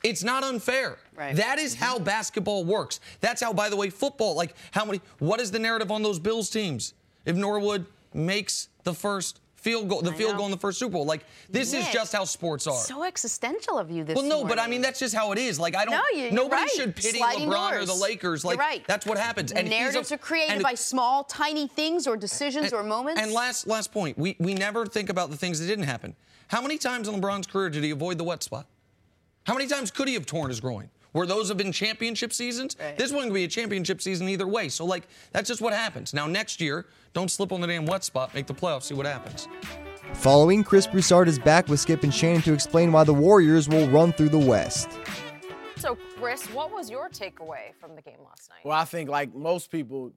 [0.03, 0.99] it's not unfair.
[1.14, 1.35] Right.
[1.35, 1.85] That is mm-hmm.
[1.85, 3.01] how basketball works.
[3.21, 6.19] That's how, by the way, football, like how many, what is the narrative on those
[6.19, 6.95] Bills teams?
[7.25, 10.37] If Norwood makes the first field goal, the I field know.
[10.39, 12.79] goal in the first Super Bowl, like this is just how sports are.
[12.79, 15.59] So existential of you this Well, no, but I mean that's just how it is.
[15.59, 15.93] Like I don't.
[15.95, 16.71] No, you- nobody right.
[16.71, 18.45] should pity Sliding LeBron or the Lakers.
[18.45, 18.85] Like right.
[18.87, 19.51] that's what happens.
[19.51, 23.21] he's a- narratives are created and- by small, tiny things or decisions or moments.
[23.21, 26.15] And last last point, we we never think about the things that didn't happen.
[26.49, 28.67] How many times in LeBron's career did he avoid the wet spot?
[29.47, 30.91] How many times could he have torn his groin?
[31.17, 32.77] Where those have been championship seasons?
[32.79, 32.95] Right.
[32.95, 34.69] This one could be a championship season either way.
[34.69, 36.13] So like that's just what happens.
[36.13, 38.35] Now next year, don't slip on the damn wet spot.
[38.35, 38.83] Make the playoffs.
[38.83, 39.49] See what happens.
[40.13, 43.89] Following, Chris Broussard is back with Skip and Shannon to explain why the Warriors will
[43.89, 44.91] run through the West.
[45.77, 48.61] so, Chris, what was your takeaway from the game last night?
[48.63, 50.13] Well, I think like most people,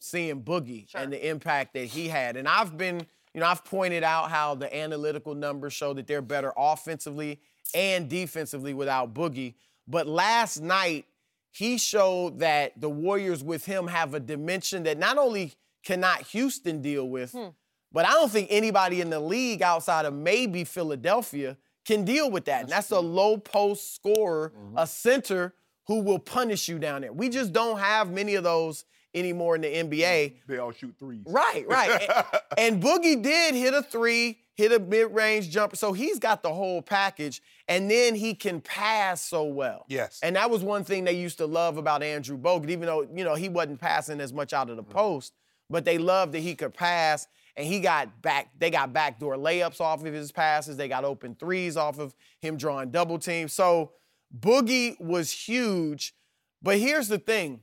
[0.00, 4.02] seeing Boogie and the impact that he had, and I've been, you know, I've pointed
[4.02, 7.38] out how the analytical numbers show that they're better offensively
[7.74, 9.54] and defensively without Boogie.
[9.88, 11.06] But last night,
[11.50, 16.82] he showed that the Warriors with him have a dimension that not only cannot Houston
[16.82, 17.48] deal with, hmm.
[17.90, 22.44] but I don't think anybody in the league outside of maybe Philadelphia can deal with
[22.44, 22.62] that.
[22.62, 24.84] and that's a low post scorer, a mm-hmm.
[24.84, 25.54] center
[25.86, 27.12] who will punish you down there.
[27.12, 30.34] We just don't have many of those anymore in the NBA.
[30.46, 31.24] They all shoot threes.
[31.26, 32.02] Right, right.
[32.02, 32.24] and,
[32.76, 36.82] and Boogie did hit a three, hit a mid-range jumper, so he's got the whole
[36.82, 37.40] package.
[37.68, 39.86] And then he can pass so well.
[39.88, 40.18] Yes.
[40.22, 43.24] And that was one thing they used to love about Andrew Bogut, even though you
[43.24, 44.90] know he wasn't passing as much out of the mm.
[44.90, 45.32] post,
[45.70, 47.28] but they loved that he could pass.
[47.56, 50.76] And he got back, they got backdoor layups off of his passes.
[50.76, 53.52] They got open threes off of him drawing double teams.
[53.52, 53.92] So
[54.36, 56.14] Boogie was huge.
[56.62, 57.60] But here's the thing.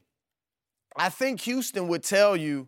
[0.97, 2.67] I think Houston would tell you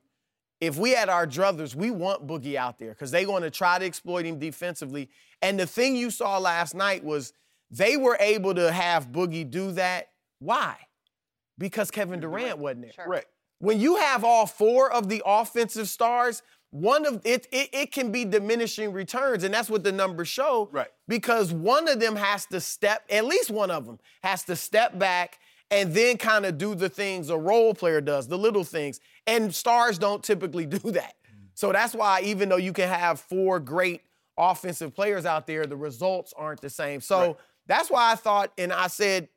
[0.60, 3.78] if we had our druthers, we want Boogie out there because they're going to try
[3.78, 5.10] to exploit him defensively.
[5.41, 7.34] And the thing you saw last night was
[7.70, 10.10] they were able to have Boogie do that.
[10.39, 10.76] Why?
[11.58, 13.06] Because Kevin Durant wasn't there.
[13.06, 13.28] Correct.
[13.60, 18.12] When you have all four of the offensive stars, one of it, it it can
[18.12, 20.70] be diminishing returns, and that's what the numbers show.
[20.72, 20.89] Right.
[21.08, 25.00] Because one of them has to step, at least one of them has to step
[25.00, 25.39] back
[25.70, 29.00] and then kind of do the things a role player does, the little things.
[29.26, 31.16] And stars don't typically do that.
[31.26, 31.48] Mm.
[31.54, 34.02] So that's why even though you can have four great
[34.38, 37.02] offensive players out there, the results aren't the same.
[37.02, 39.28] So that's why I thought, and I said,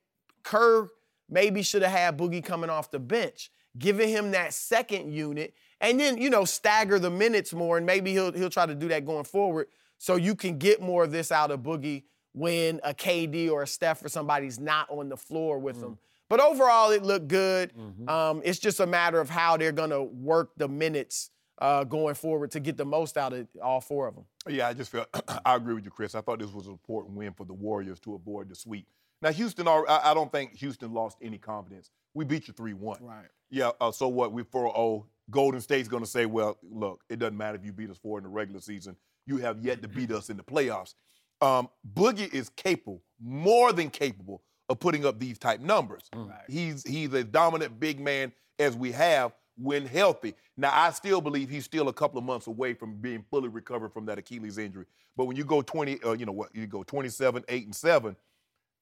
[0.42, 0.88] Kerr
[1.28, 5.98] maybe should have had Boogie coming off the bench, giving him that second unit, and
[5.98, 9.04] then you know stagger the minutes more, and maybe he'll he'll try to do that
[9.04, 13.50] going forward, so you can get more of this out of Boogie when a KD
[13.50, 15.80] or a Steph or somebody's not on the floor with mm.
[15.80, 15.98] them.
[16.30, 17.72] But overall, it looked good.
[18.08, 22.52] Um, it's just a matter of how they're gonna work the minutes uh, going forward
[22.52, 24.24] to get the most out of all four of them.
[24.48, 25.08] Yeah, I just felt
[25.44, 26.14] I agree with you, Chris.
[26.14, 28.86] I thought this was an important win for the Warriors to avoid the sweep.
[29.20, 31.90] Now, Houston, I I don't think Houston lost any confidence.
[32.14, 32.98] We beat you 3 1.
[33.02, 33.26] Right.
[33.50, 34.32] Yeah, uh, so what?
[34.32, 35.06] We 4 0.
[35.30, 38.18] Golden State's going to say, well, look, it doesn't matter if you beat us 4
[38.18, 38.96] in the regular season.
[39.26, 40.94] You have yet to beat us in the playoffs.
[41.40, 46.02] Um, Boogie is capable, more than capable, of putting up these type numbers.
[46.48, 50.34] He's he's a dominant big man as we have when healthy.
[50.56, 53.92] Now I still believe he's still a couple of months away from being fully recovered
[53.92, 54.86] from that Achilles injury.
[55.16, 58.16] But when you go 20, uh, you know what, you go 27, 8, and 7,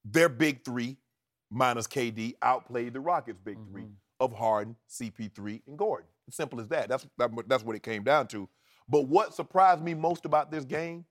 [0.05, 0.95] their big three,
[1.49, 3.87] minus KD, outplayed the Rockets' big three
[4.19, 6.07] of Harden, CP3, and Gordon.
[6.29, 6.87] Simple as that.
[6.87, 8.47] That's that, that's what it came down to.
[8.87, 11.05] But what surprised me most about this game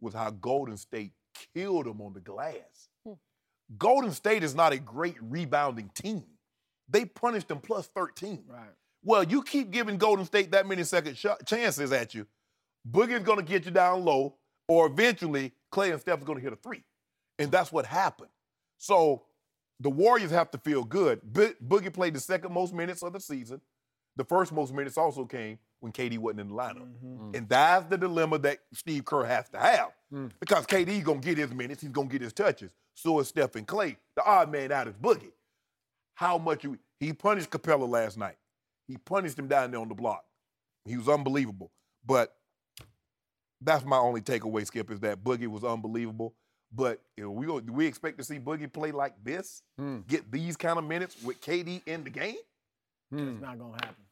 [0.00, 1.12] was how Golden State
[1.52, 2.89] killed them on the glass.
[3.78, 6.24] Golden State is not a great rebounding team.
[6.88, 8.44] They punished them plus 13.
[8.48, 8.60] Right.
[9.02, 12.26] Well, you keep giving Golden State that many second shot chances at you,
[12.90, 14.34] Boogie's going to get you down low,
[14.68, 16.82] or eventually Clay and Steph's going to hit a three.
[17.38, 18.30] And that's what happened.
[18.78, 19.22] So
[19.78, 21.20] the Warriors have to feel good.
[21.22, 23.60] Bo- Boogie played the second most minutes of the season.
[24.16, 26.88] the first most minutes also came when KD wasn't in the lineup.
[27.02, 27.30] Mm-hmm.
[27.34, 29.92] And that's the dilemma that Steve Kerr has to have.
[30.12, 30.30] Mm.
[30.40, 32.72] Because KD's gonna get his minutes, he's gonna get his touches.
[32.94, 33.96] So is Stephen Clay.
[34.16, 35.32] The odd man out is Boogie.
[36.14, 38.36] How much you he punished Capela last night.
[38.86, 40.24] He punished him down there on the block.
[40.84, 41.70] He was unbelievable.
[42.04, 42.34] But
[43.60, 46.34] that's my only takeaway, Skip, is that Boogie was unbelievable.
[46.72, 49.62] But you know, we do we expect to see Boogie play like this?
[49.78, 50.00] Hmm.
[50.08, 52.36] Get these kind of minutes with KD in the game?
[53.12, 54.04] It's not gonna happen.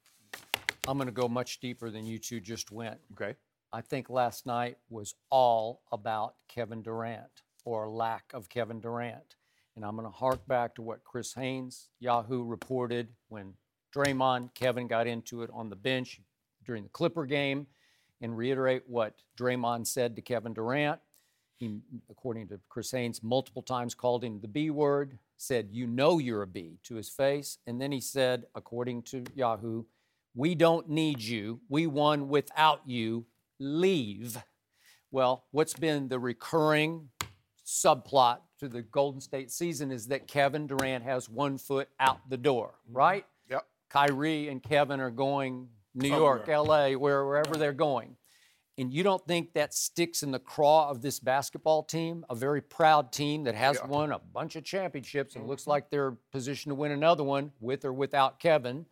[0.89, 2.99] I'm going to go much deeper than you two just went.
[3.13, 3.37] Okay.
[3.73, 9.37] I think last night was all about Kevin Durant or lack of Kevin Durant.
[9.77, 13.55] And I'm going to hark back to what Chris Haynes, Yahoo, reported when
[13.95, 16.21] Draymond, Kevin got into it on the bench
[16.65, 17.67] during the Clipper game
[18.21, 21.01] and reiterate what Draymond said to Kevin Durant.
[21.57, 26.19] He, according to Chris Haynes, multiple times called him the B word, said, You know
[26.19, 27.59] you're a B to his face.
[27.67, 29.85] And then he said, according to Yahoo,
[30.35, 31.61] We don't need you.
[31.69, 33.27] We won without you.
[33.59, 34.43] Leave.
[35.11, 37.09] Well, what's been the recurring
[37.65, 42.37] subplot to the Golden State season is that Kevin Durant has one foot out the
[42.37, 42.97] door, mm-hmm.
[42.97, 43.27] right?
[43.51, 43.67] Yep.
[43.91, 48.17] Kyrie and Kevin are going New York, LA, where, wherever they're going.
[48.79, 52.61] And you don't think that sticks in the craw of this basketball team, a very
[52.61, 55.71] proud team that has won a bunch of championships and looks mm-hmm.
[55.73, 58.87] like they're positioned to win another one with or without Kevin,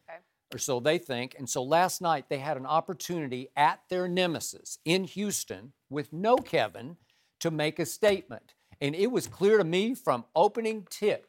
[0.54, 1.34] or so they think.
[1.38, 6.36] And so last night they had an opportunity at their nemesis in Houston with no
[6.36, 6.96] Kevin
[7.40, 8.54] to make a statement.
[8.80, 11.26] And it was clear to me from opening tip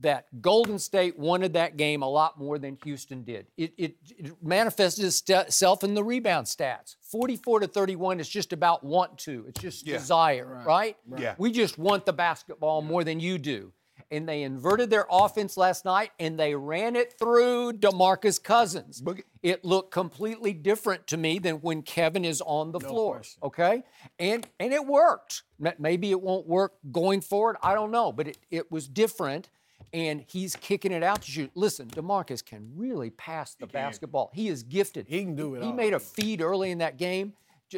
[0.00, 3.46] that Golden State wanted that game a lot more than Houston did.
[3.56, 6.96] It, it, it manifested itself in the rebound stats.
[7.02, 9.44] 44 to 31 is just about want to.
[9.48, 9.98] It's just Yeah.
[9.98, 10.96] desire, right?
[11.16, 11.34] Yeah.
[11.38, 13.72] We just want the basketball more than you do.
[14.12, 19.00] And they inverted their offense last night and they ran it through DeMarcus Cousins.
[19.00, 19.22] Boogie.
[19.42, 23.22] It looked completely different to me than when Kevin is on the floor.
[23.42, 23.82] Okay?
[24.18, 25.42] And and it worked.
[25.78, 27.56] Maybe it won't work going forward.
[27.62, 28.12] I don't know.
[28.12, 29.48] But it, it was different.
[29.94, 31.50] And he's kicking it out to shoot.
[31.54, 34.30] Listen, DeMarcus can really pass the basketball.
[34.34, 35.06] He is gifted.
[35.08, 35.74] He can do it He all.
[35.74, 37.32] made a feed early in that game,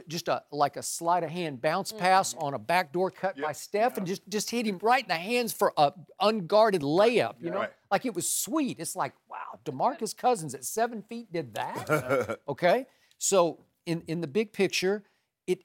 [0.09, 2.45] just a like a sleight of hand bounce pass mm-hmm.
[2.45, 5.53] on a backdoor cut by Steph, and just just hit him right in the hands
[5.53, 7.35] for a unguarded layup.
[7.41, 7.71] You know, Right.
[7.91, 8.79] like it was sweet.
[8.79, 12.41] It's like wow, Demarcus Cousins at seven feet did that.
[12.49, 12.87] okay,
[13.19, 15.05] so in in the big picture,
[15.47, 15.65] it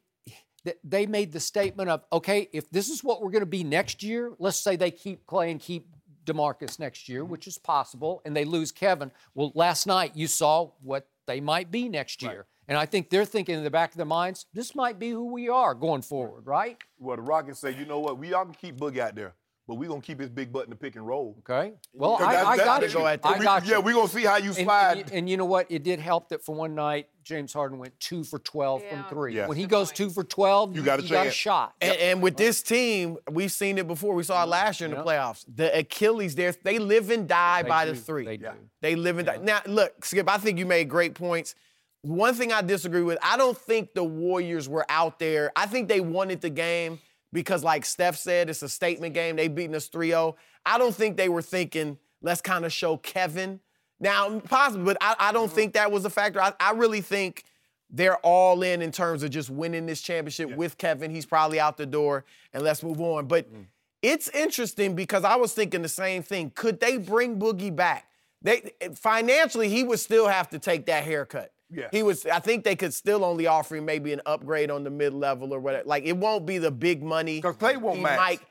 [0.63, 3.63] th- they made the statement of okay, if this is what we're going to be
[3.63, 5.87] next year, let's say they keep Clay and keep
[6.25, 7.31] DeMarcus next year, mm-hmm.
[7.31, 9.11] which is possible, and they lose Kevin.
[9.33, 12.47] Well, last night you saw what they might be next year.
[12.69, 15.25] And I think they're thinking in the back of their minds, this might be who
[15.33, 16.77] we are going forward, right?
[16.99, 19.33] Well, the Rockets say, you know what, we all can keep Boogie out there,
[19.67, 21.35] but we're gonna keep his big butt in the pick and roll.
[21.39, 21.73] Okay.
[21.93, 22.99] Well, I, that's- I that's got the- you.
[22.99, 23.71] we- I got you.
[23.71, 24.97] Yeah, we're gonna see how you And- slide.
[24.99, 25.65] And, and you know what?
[25.71, 28.89] It did help that for one night, James Harden went two for 12 Yeah.
[29.03, 29.35] from three.
[29.35, 29.47] Yeah.
[29.47, 31.73] When he goes two for 12, You got a you got a shot.
[31.81, 34.13] And, and with this team, we've seen it before.
[34.15, 35.43] We saw it last year in the playoffs.
[35.47, 37.91] The Achilles, there, they live and die They by do.
[37.93, 38.25] the three.
[38.25, 38.49] They do.
[38.81, 39.37] They live and die.
[39.41, 41.55] Now, look, Skip, I think you made great points.
[42.01, 45.51] One thing I disagree with, I don't think the Warriors were out there.
[45.55, 46.99] I think they wanted the game
[47.33, 49.35] because, like Steph said, it's a statement game.
[49.35, 50.35] They beating us 3 0.
[50.65, 53.59] I don't think they were thinking, let's kind of show Kevin.
[53.99, 56.41] Now, possibly, but I, I don't think that was a factor.
[56.41, 57.43] I, I really think
[57.89, 61.11] they're all in in terms of just winning this championship with Kevin.
[61.11, 63.27] He's probably out the door, and let's move on.
[63.27, 63.65] But mm.
[64.01, 66.51] it's interesting because I was thinking the same thing.
[66.55, 68.05] Could they bring Boogie back?
[68.41, 71.51] They financially, he would still have to take that haircut.
[71.71, 71.87] Yeah.
[71.91, 72.25] He was.
[72.25, 75.53] I think they could still only offer him maybe an upgrade on the mid level
[75.53, 75.83] or whatever.
[75.87, 77.41] Like it won't be the big money.
[77.41, 78.17] 'Cause Clay won't He max.
[78.17, 78.41] might-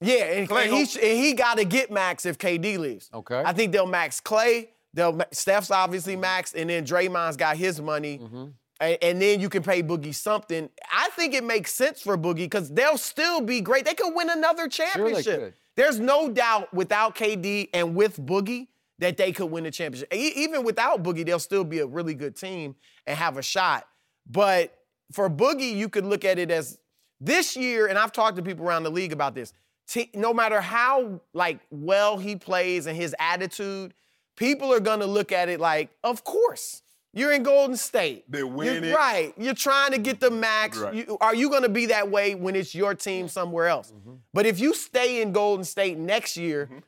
[0.00, 3.10] yeah, and, Clay and he, and he got to get max if KD leaves.
[3.12, 3.42] Okay.
[3.44, 4.70] I think they'll max Clay.
[4.94, 8.18] They'll Steph's obviously max, and then Draymond's got his money.
[8.18, 8.44] Mm-hmm.
[8.80, 10.68] And, and then you can pay Boogie something.
[10.92, 13.84] I think it makes sense for Boogie because they'll still be great.
[13.84, 15.40] They could win another championship.
[15.40, 15.54] could.
[15.74, 20.12] There's no doubt without KD and with Boogie that they could win the championship.
[20.12, 22.74] Even without Boogie, they'll still be a really good team
[23.06, 23.86] and have a shot.
[24.28, 24.76] But
[25.12, 26.78] for Boogie, you could look at it as
[27.20, 29.52] this year, and I've talked to people around the league about this.
[29.88, 33.94] Te- no matter how like well he plays and his attitude,
[34.36, 36.82] people are gonna look at it like, of course.
[37.14, 38.24] You're in Golden State.
[38.28, 38.92] They're You're- winning.
[38.92, 39.32] right.
[39.38, 40.78] You're trying to get the max.
[40.78, 40.94] Right.
[40.94, 43.30] You- are you going to be that way when it's your team mm-hmm.
[43.30, 43.90] somewhere else?
[43.90, 44.16] Mm-hmm.
[44.34, 46.78] But if you stay in Golden State next year, mm-hmm.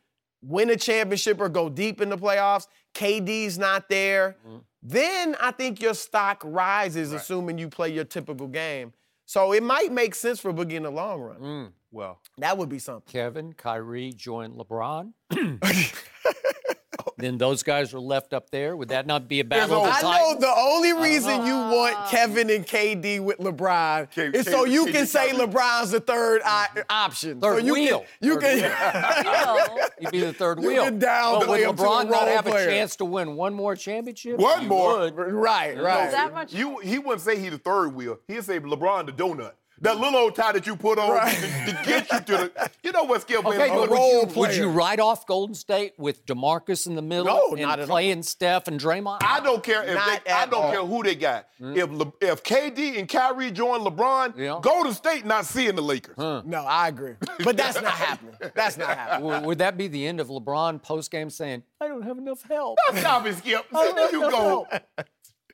[0.42, 4.58] Win a championship or go deep in the playoffs, KD's not there, mm-hmm.
[4.82, 8.92] then I think your stock rises, assuming you play your typical game.
[9.26, 11.40] So it might make sense for Boogie in the long run.
[11.40, 13.04] Mm, well, That would be something.
[13.06, 15.12] Kevin, Kyrie join LeBron.
[17.18, 18.76] then those guys are left up there.
[18.76, 19.84] Would that not be a battle?
[19.84, 21.02] of the I know the only uh-huh.
[21.02, 24.92] reason you want um, Kevin and KD with LeBron K- is K- so you KD
[24.92, 25.46] can say Kyrie.
[25.46, 26.80] LeBron's the third I- mm-hmm.
[26.90, 27.40] option.
[27.40, 27.98] so Third you wheel.
[28.00, 29.78] Can, you Third can.
[30.00, 30.84] You'd be the third You wheel.
[30.84, 32.68] can down but would play him to a LeBron not have player.
[32.68, 34.38] a chance to win one more championship?
[34.38, 34.98] One He more.
[35.00, 35.16] would.
[35.16, 36.10] right, right.
[36.10, 36.52] That much.
[36.52, 38.18] You he wouldn't say he the third wheel.
[38.26, 39.52] He'd say LeBron the donut.
[39.82, 41.34] That little old tie that you put on Right.
[41.34, 41.40] to,
[41.72, 42.24] to get you to
[42.54, 42.70] the.
[42.82, 43.44] You know what, Skip?
[43.46, 46.86] Okay, man, but would would you- you, would you write off Golden State with DeMarcus
[46.86, 49.22] in the middle No, and not at Clay and Steph and Draymond?
[49.22, 50.70] I don't care if Not they, I don't all.
[50.72, 51.46] care who they got.
[51.60, 51.76] Mm.
[51.76, 54.58] If Le, if KD and Kyrie join LeBron, Yeah.
[54.60, 56.16] Golden State not seeing the Lakers.
[56.18, 57.14] No, I agree.
[57.42, 58.34] But that's not happening.
[58.54, 59.28] That's not happening.
[59.30, 62.42] W- Would that be the end of LeBron post game saying, "I don't have enough
[62.42, 62.78] help"?
[62.96, 63.64] Stop it, Skip.
[63.74, 64.30] I don't have you go.
[64.30, 64.68] help.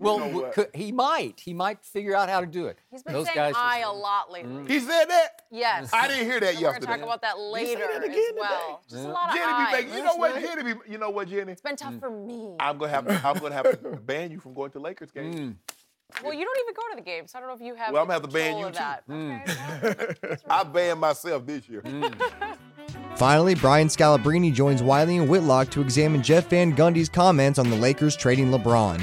[0.01, 1.41] Well, know w- could- he might.
[1.41, 2.79] He might figure out how to do it.
[2.91, 3.55] He's been Those saying guys.
[3.57, 4.53] I a lot lately.
[4.53, 4.69] Mm.
[4.69, 5.43] He said that.
[5.51, 5.91] Yes.
[5.93, 8.83] I didn't hear that And We're gonna talk about that later that as again well.
[8.89, 9.67] Just a lot of Jenny I.
[9.67, 11.53] be making, you know what, Jenny be, you know what, Jenny?
[11.53, 12.57] It's been tough for me.
[12.61, 15.37] I'm gonna have I'm gonna have to ban you from going to Lakers games.
[15.37, 15.57] Mm.
[16.23, 17.33] Well, you don't even go to the games.
[17.33, 17.93] So I don't know if you have.
[17.93, 18.79] Well, I'm gonna have to ban you of too.
[18.79, 19.09] that.
[19.09, 19.83] Mm.
[19.85, 21.83] Okay, well, I banned myself this year.
[23.17, 27.77] Finally, Brian Scalabrine joins Wiley and Whitlock to examine Jeff Van Gundy's comments on the
[27.77, 29.03] Lakers trading LeBron.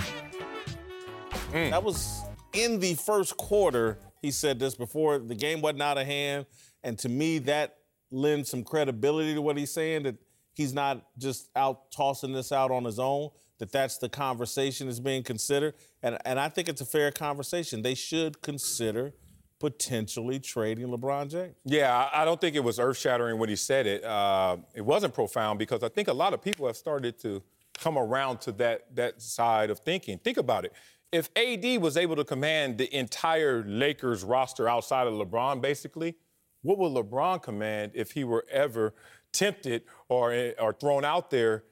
[1.53, 2.23] That was
[2.53, 3.97] in the first quarter.
[4.21, 6.45] He said this before the game wasn't out of hand,
[6.83, 7.77] and to me that
[8.11, 10.03] lends some credibility to what he's saying.
[10.03, 10.15] That
[10.53, 13.29] he's not just out tossing this out on his own.
[13.59, 17.81] That that's the conversation that's being considered, and and I think it's a fair conversation.
[17.81, 19.13] They should consider
[19.59, 21.55] potentially trading LeBron James.
[21.65, 24.03] Yeah, I I don't think it was earth shattering when he said it.
[24.03, 27.43] Uh, it wasn't profound because I think a lot of people have started to
[27.79, 30.17] come around to that, that side of thinking.
[30.19, 30.73] Think about it.
[31.13, 36.15] If AD was able to command the entire Lakers roster outside of LeBron, basically,
[36.63, 38.95] what would LeBron command if he were ever
[39.31, 41.65] tempted or, or thrown out there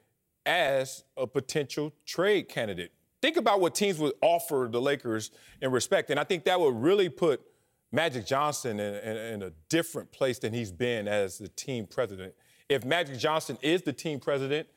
[0.46, 2.92] as a potential trade candidate?
[3.20, 6.12] Think about what teams would offer the Lakers in respect.
[6.12, 7.42] And I think that would really put
[7.92, 12.36] Magic Johnson in, in, in a different place than he's been as the team president.
[12.70, 14.68] If Magic Johnson is the team president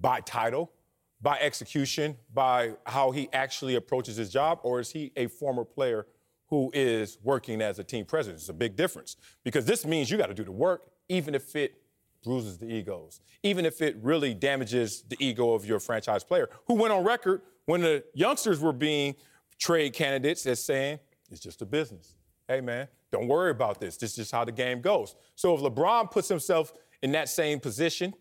[0.00, 0.72] by title,
[1.20, 6.06] by execution, by how he actually approaches his job, or is he a former player
[6.48, 8.40] who is working as a team president?
[8.40, 11.56] It's a big difference because this means you got to do the work, even if
[11.56, 11.74] it
[12.22, 16.74] bruises the egos, even if it really damages the ego of your franchise player, who
[16.74, 19.14] went on record when the youngsters were being
[19.58, 20.98] trade candidates as saying,
[21.30, 22.16] it's just a business.
[22.46, 23.96] Hey, man, don't worry about this.
[23.96, 25.16] This is just how the game goes.
[25.34, 28.14] So if LeBron puts himself in that same position,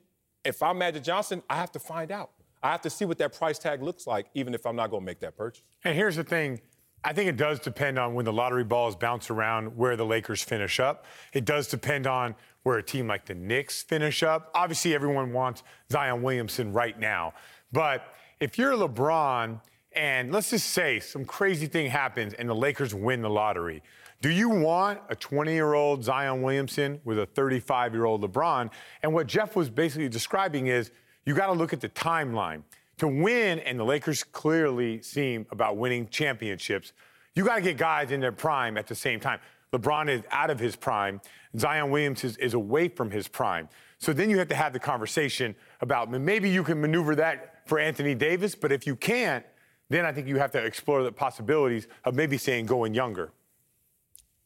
[0.43, 2.31] if I'm Magic Johnson, I have to find out.
[2.65, 5.03] I have to see what that price tag looks like, even if I'm not going
[5.03, 5.61] to make that purchase.
[5.83, 6.59] And here's the thing.
[7.03, 10.41] I think it does depend on when the lottery balls bounce around where the Lakers
[10.41, 11.05] finish up.
[11.33, 14.49] It does depend on where a team like the Knicks finish up.
[14.55, 15.61] Obviously, everyone wants
[15.91, 17.35] Zion Williamson right now.
[17.71, 19.61] But if you're LeBron
[19.91, 23.83] and let's just say some crazy thing happens and the Lakers win the lottery,
[24.21, 28.71] do you want a 20 year old Zion Williamson with a 35 year old LeBron?
[29.03, 30.89] And what Jeff was basically describing is
[31.25, 32.63] you got to look at the timeline.
[32.99, 36.93] To win, and the Lakers clearly seem about winning championships,
[37.33, 39.39] you got to get guys in their prime at the same time.
[39.73, 41.19] LeBron is out of his prime.
[41.57, 43.67] Zion Williams is, is away from his prime.
[43.97, 47.79] So then you have to have the conversation about maybe you can maneuver that for
[47.79, 49.45] Anthony Davis, but if you can't,
[49.89, 53.31] then I think you have to explore the possibilities of maybe saying going younger.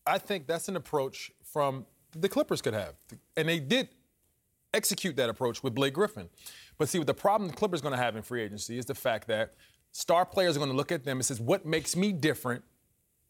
[0.05, 2.95] I think that's an approach from the Clippers could have.
[3.38, 3.89] And they did
[4.73, 6.30] execute that approach with Blake Griffin.
[6.80, 8.95] But see, what the problem the Clippers going to have in free agency is the
[8.95, 9.53] fact that
[9.91, 12.63] star players are going to look at them and says, "What makes me different?"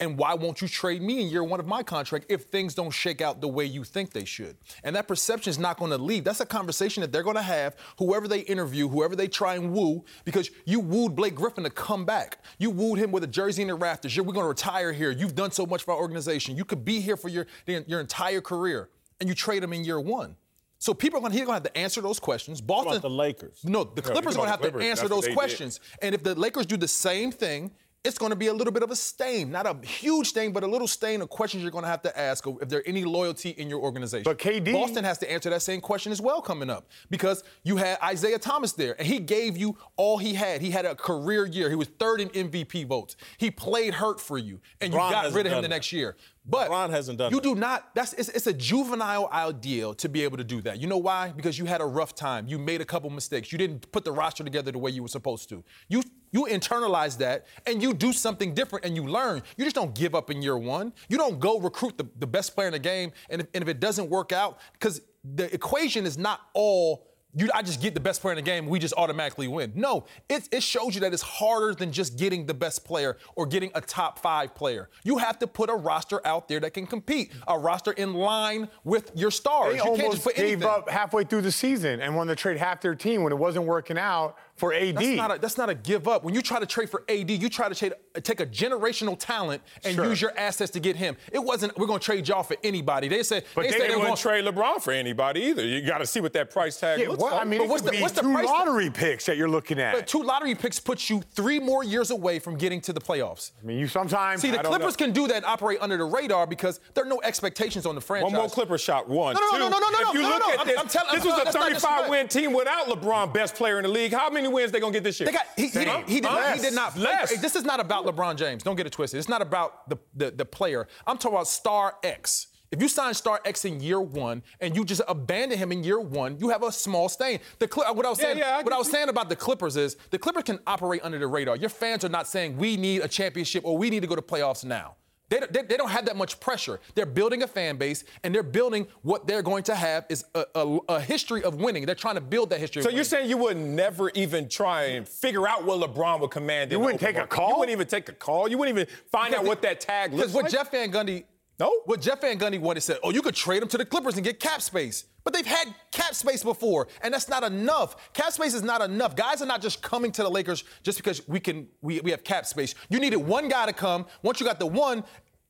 [0.01, 2.91] And why won't you trade me in year one of my contract if things don't
[2.91, 4.55] shake out the way you think they should?
[4.81, 6.23] And that perception is not going to leave.
[6.23, 9.73] That's a conversation that they're going to have, whoever they interview, whoever they try and
[9.73, 12.37] woo, because you wooed Blake Griffin to come back.
[12.59, 14.15] You wooed him with a jersey in the rafters.
[14.15, 15.11] You're, we're going to retire here.
[15.11, 16.55] You've done so much for our organization.
[16.55, 18.87] You could be here for your, your entire career,
[19.19, 20.37] and you trade him in year one.
[20.79, 22.61] So people are going to, going to have to answer those questions.
[22.61, 23.59] Boston, about the Lakers?
[23.65, 25.37] No, the Clippers you're going to have to answer That's those they did.
[25.37, 25.79] questions.
[26.01, 27.71] And if the Lakers do the same thing,
[28.05, 30.63] it's going to be a little bit of a stain, not a huge stain, but
[30.63, 33.49] a little stain of questions you're going to have to ask if there any loyalty
[33.49, 34.23] in your organization.
[34.23, 37.75] But KD Boston has to answer that same question as well coming up because you
[37.75, 40.61] had Isaiah Thomas there, and he gave you all he had.
[40.61, 41.69] He had a career year.
[41.69, 43.17] He was third in MVP votes.
[43.37, 45.67] He played hurt for you, and you LeBron got rid of him the that.
[45.69, 46.15] next year.
[46.45, 47.43] But Ron hasn't done You that.
[47.43, 47.93] do not.
[47.93, 50.79] That's it's, it's a juvenile ideal to be able to do that.
[50.79, 51.31] You know why?
[51.35, 52.47] Because you had a rough time.
[52.47, 53.51] You made a couple mistakes.
[53.51, 55.63] You didn't put the roster together the way you were supposed to.
[55.89, 56.01] You
[56.31, 59.41] you internalize that and you do something different and you learn.
[59.57, 60.93] You just don't give up in year one.
[61.07, 63.67] You don't go recruit the, the best player in the game and if, and if
[63.67, 65.01] it doesn't work out, because
[65.35, 68.65] the equation is not all you, I just get the best player in the game,
[68.65, 69.71] we just automatically win.
[69.75, 73.45] No, it, it shows you that it's harder than just getting the best player or
[73.45, 74.89] getting a top five player.
[75.03, 78.67] You have to put a roster out there that can compete, a roster in line
[78.83, 79.73] with your stars.
[79.73, 80.63] They you can't just almost gave anything.
[80.63, 83.65] up halfway through the season and wanted to trade half their team when it wasn't
[83.65, 84.95] working out for AD.
[84.95, 86.23] That's not, a, that's not a give up.
[86.23, 89.61] When you try to trade for AD, you try to trade, take a generational talent
[89.83, 90.05] and Sure.
[90.05, 91.15] use your assets to get him.
[91.31, 93.07] It wasn't, we're going to trade y'all for anybody.
[93.07, 95.65] They said, But they, said didn't want to trade LeBron for anybody either.
[95.65, 97.31] You got to see what that price tag yeah, looks what?
[97.33, 97.41] like.
[97.41, 99.95] I mean, But what's the- what's the two lottery picks that you're looking at.
[99.95, 103.51] But two lottery picks puts you three more years away from getting to the playoffs.
[103.61, 105.05] I mean, you sometimes See, the Clippers know.
[105.05, 108.01] can do that and operate under the radar because there are no expectations on the
[108.01, 108.31] franchise.
[108.33, 109.07] One more Clipper shot.
[109.07, 109.35] One.
[109.35, 109.57] No, no, Two.
[109.59, 111.19] no, no, no, no, If you no, look no, at I'm- this, I'm telling- you.
[111.19, 114.11] this was a 35 win team without LeBron, best player in the league.
[114.11, 115.25] How many wins they gonna get this year?
[115.27, 115.79] They got, he, he, Huh?
[115.97, 116.53] didn't- he did, Huh?
[116.55, 116.97] he did not.
[116.97, 117.31] Less.
[117.31, 118.63] Hey, This is not about LeBron James.
[118.63, 119.17] Don't get it twisted.
[119.19, 120.87] It's not about the, the, the player.
[121.07, 122.47] I'm talking about star X.
[122.71, 125.99] If you sign star X in year one and you just abandon him in year
[125.99, 127.39] one, you have a small stain.
[127.57, 128.93] The Cli- uh, what I was Yeah, saying, yeah, I what I was you.
[128.93, 131.55] saying about the Clippers is the Clippers can operate under the radar.
[131.55, 134.21] Your fans are not saying we need a championship or we need to go to
[134.21, 134.97] playoffs now.
[135.29, 136.79] They, don't- they, they don't have that much pressure.
[136.95, 140.45] They're building a fan base and they're building what they're going to have is a,
[140.55, 141.85] a, a history of winning.
[141.85, 142.81] They're trying to build that history.
[142.81, 143.09] So of you're winning.
[143.09, 146.71] saying you would never even try and figure out what LeBron would command?
[146.71, 147.49] You wouldn't open take a call?
[147.49, 148.47] You wouldn't even take a call.
[148.47, 150.43] You wouldn't even find out what that tag looks like.
[150.43, 150.59] Because what.
[150.59, 151.23] Jeff Van Gundy,
[151.59, 151.81] No.
[151.85, 154.23] what Jeff Van Gundy wanted said, oh, you could trade him to the Clippers and
[154.23, 155.05] get cap space.
[155.25, 158.13] But they've had cap space before, and that's not enough.
[158.13, 159.15] Cap space is not enough.
[159.15, 162.23] Guys are not just coming to the Lakers just because we can we, we have
[162.23, 162.73] cap space.
[162.89, 164.05] You needed one guy to come.
[164.23, 165.03] Once you got the one,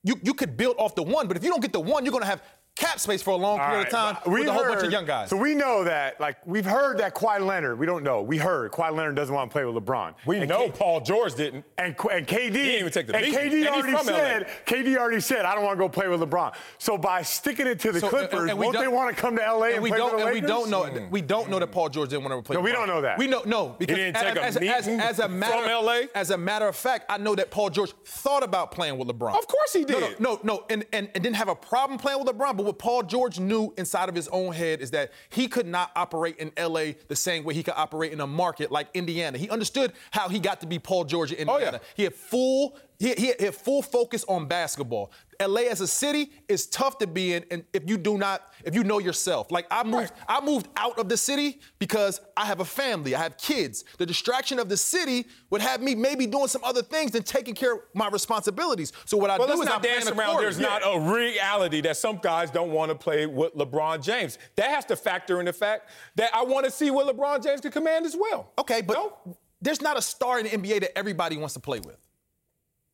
[0.04, 1.28] you, you could build off the one.
[1.28, 2.42] But if you don't get the one, you're gonna have
[2.80, 4.84] cap space for a long All period right, of time but with a whole bunch
[4.84, 5.30] of young guys.
[5.30, 8.72] So we know that, like, we've heard that Kawhi Leonard, we don't know, we heard
[8.72, 10.14] Kawhi Leonard doesn't want to play with LeBron.
[10.26, 11.66] we And know K- Paul George didn't.
[11.78, 13.36] and, and KD, didn't even take the and beat.
[13.36, 14.14] KD And he's already from LA.
[14.18, 16.56] said, KD already said, I don't want to go play with LeBron.
[16.78, 19.36] So by sticking it to the So, Clippers, and we won't they want to come
[19.36, 20.84] to LA and, and we play don't, with the and we don't know.
[20.86, 21.10] Hmm.
[21.12, 22.56] We don't know that Paul George didn't want to play.
[22.56, 23.18] No, we don't know that.
[23.18, 26.02] We know no because didn't take a as, as, as a matter from LA?
[26.16, 29.38] As a matter of fact, I know that Paul George thought about playing with LeBron.
[29.38, 30.20] Of course he No, did.
[30.20, 32.56] No, no, no and, and, and didn't have a problem playing with LeBron.
[32.58, 35.92] But what Paul George knew inside of his own head is that he could not
[35.96, 39.40] operate in LA the same way he could operate in a market like Indiana.
[39.40, 41.80] He understood how he got to be Paul George in Oh, Indiana.
[41.82, 41.90] yeah.
[41.96, 45.12] He had full he, he had full focus on basketball.
[45.42, 48.76] LA as a city is tough to be in, and if you do not, if
[48.76, 49.50] you know yourself.
[49.52, 53.20] Like I moved, I moved out of the city because I have a family, I
[53.24, 53.86] have kids.
[54.00, 57.56] The distraction of the city would have me maybe doing some other things than taking
[57.56, 58.92] care of my responsibilities.
[59.06, 60.42] So what I Well, do let's is not I dance around.
[60.42, 60.98] There's accordingly.
[60.98, 64.38] not a reality that some guys don't want to play with LeBron James.
[64.58, 67.62] That has to factor in the fact that I want to see what LeBron James
[67.62, 68.52] can command as well.
[68.60, 69.38] Okay, but No?
[69.62, 71.96] there's not a star in the NBA that everybody wants to play with.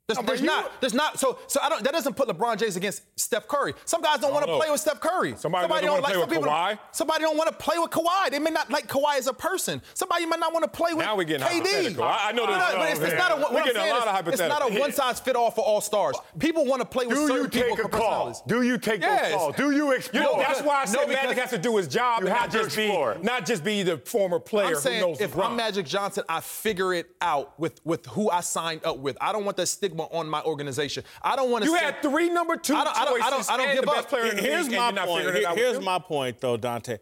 [0.07, 0.71] There's, No, there's you- not.
[0.81, 1.17] There's not.
[1.19, 1.83] So, so I don't.
[1.83, 3.73] That doesn't put LeBron James against Steph Curry.
[3.85, 5.33] Some guys don't want to play with Steph Curry.
[5.35, 6.67] Somebody doesn't wanna play some with people Kawhi?
[6.69, 8.29] Don't, somebody don't want to play with Kawhi.
[8.29, 9.81] They may not like Kawhi as a person.
[9.95, 11.99] Somebody might not want to play with Now we're getting KD.
[11.99, 13.35] I- I know No, no, but it's, it's not a.
[13.41, 15.81] What I'm saying lot of is, it's not a one size fit all for all
[15.81, 16.15] stars.
[16.37, 18.43] People want to play with Do certain you take a call?
[18.47, 19.31] Do you take Yes.
[19.31, 19.55] those calls?
[19.55, 20.21] Do you explore?
[20.23, 22.27] You know, that's why I No, said because- Magic has to do his job You
[22.27, 23.17] have not to just be explore.
[23.23, 27.07] not just be the former player I'm saying if I'm Magic Johnson, I figure it
[27.21, 29.17] out with, with who I signed up with.
[29.19, 31.03] I don't want that stigma on my organization.
[31.21, 31.69] I don't want to.
[31.69, 33.67] you say, had three number two I don't- I don't- I don't- choices I don't
[33.69, 33.95] and give the up.
[33.97, 35.35] best player in the Here's my and you're not point.
[35.35, 36.99] Here- Here's my point, though, Dahntay.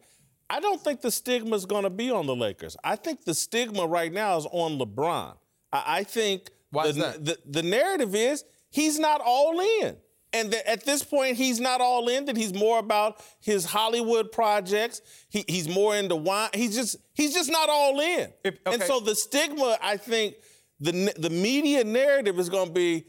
[0.50, 2.78] I don't think the stigma is going to be on the Lakers.
[2.84, 5.36] I think the stigma right now is on LeBron.
[5.72, 7.26] I, I think Why the, is that?
[7.26, 9.98] The, the narrative is he's not all in.
[10.36, 12.26] And that at this point, he's not all in.
[12.26, 15.02] That he's more about his Hollywood projects.
[15.30, 16.50] He, he's more into wine.
[16.56, 18.34] He's just he's just not all in.
[18.44, 20.36] If- And so the stigma, I think,
[20.84, 23.06] the the media narrative is going to be,